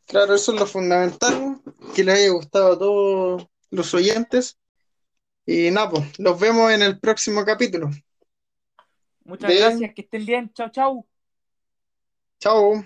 Claro, 0.06 0.34
eso 0.34 0.52
es 0.52 0.60
lo 0.60 0.66
fundamental, 0.66 1.60
que 1.94 2.04
le 2.04 2.12
haya 2.12 2.30
gustado 2.30 2.72
a 2.72 2.78
todos 2.78 3.46
los 3.70 3.94
oyentes. 3.94 4.58
Y 5.46 5.70
nada, 5.72 5.90
pues, 5.90 6.18
los 6.18 6.38
vemos 6.38 6.70
en 6.70 6.82
el 6.82 7.00
próximo 7.00 7.44
capítulo. 7.44 7.90
Muchas 9.24 9.54
gracias, 9.54 9.94
que 9.94 10.02
estén 10.02 10.26
bien. 10.26 10.52
Chao, 10.52 10.70
chao. 10.70 11.06
Chao. 12.40 12.84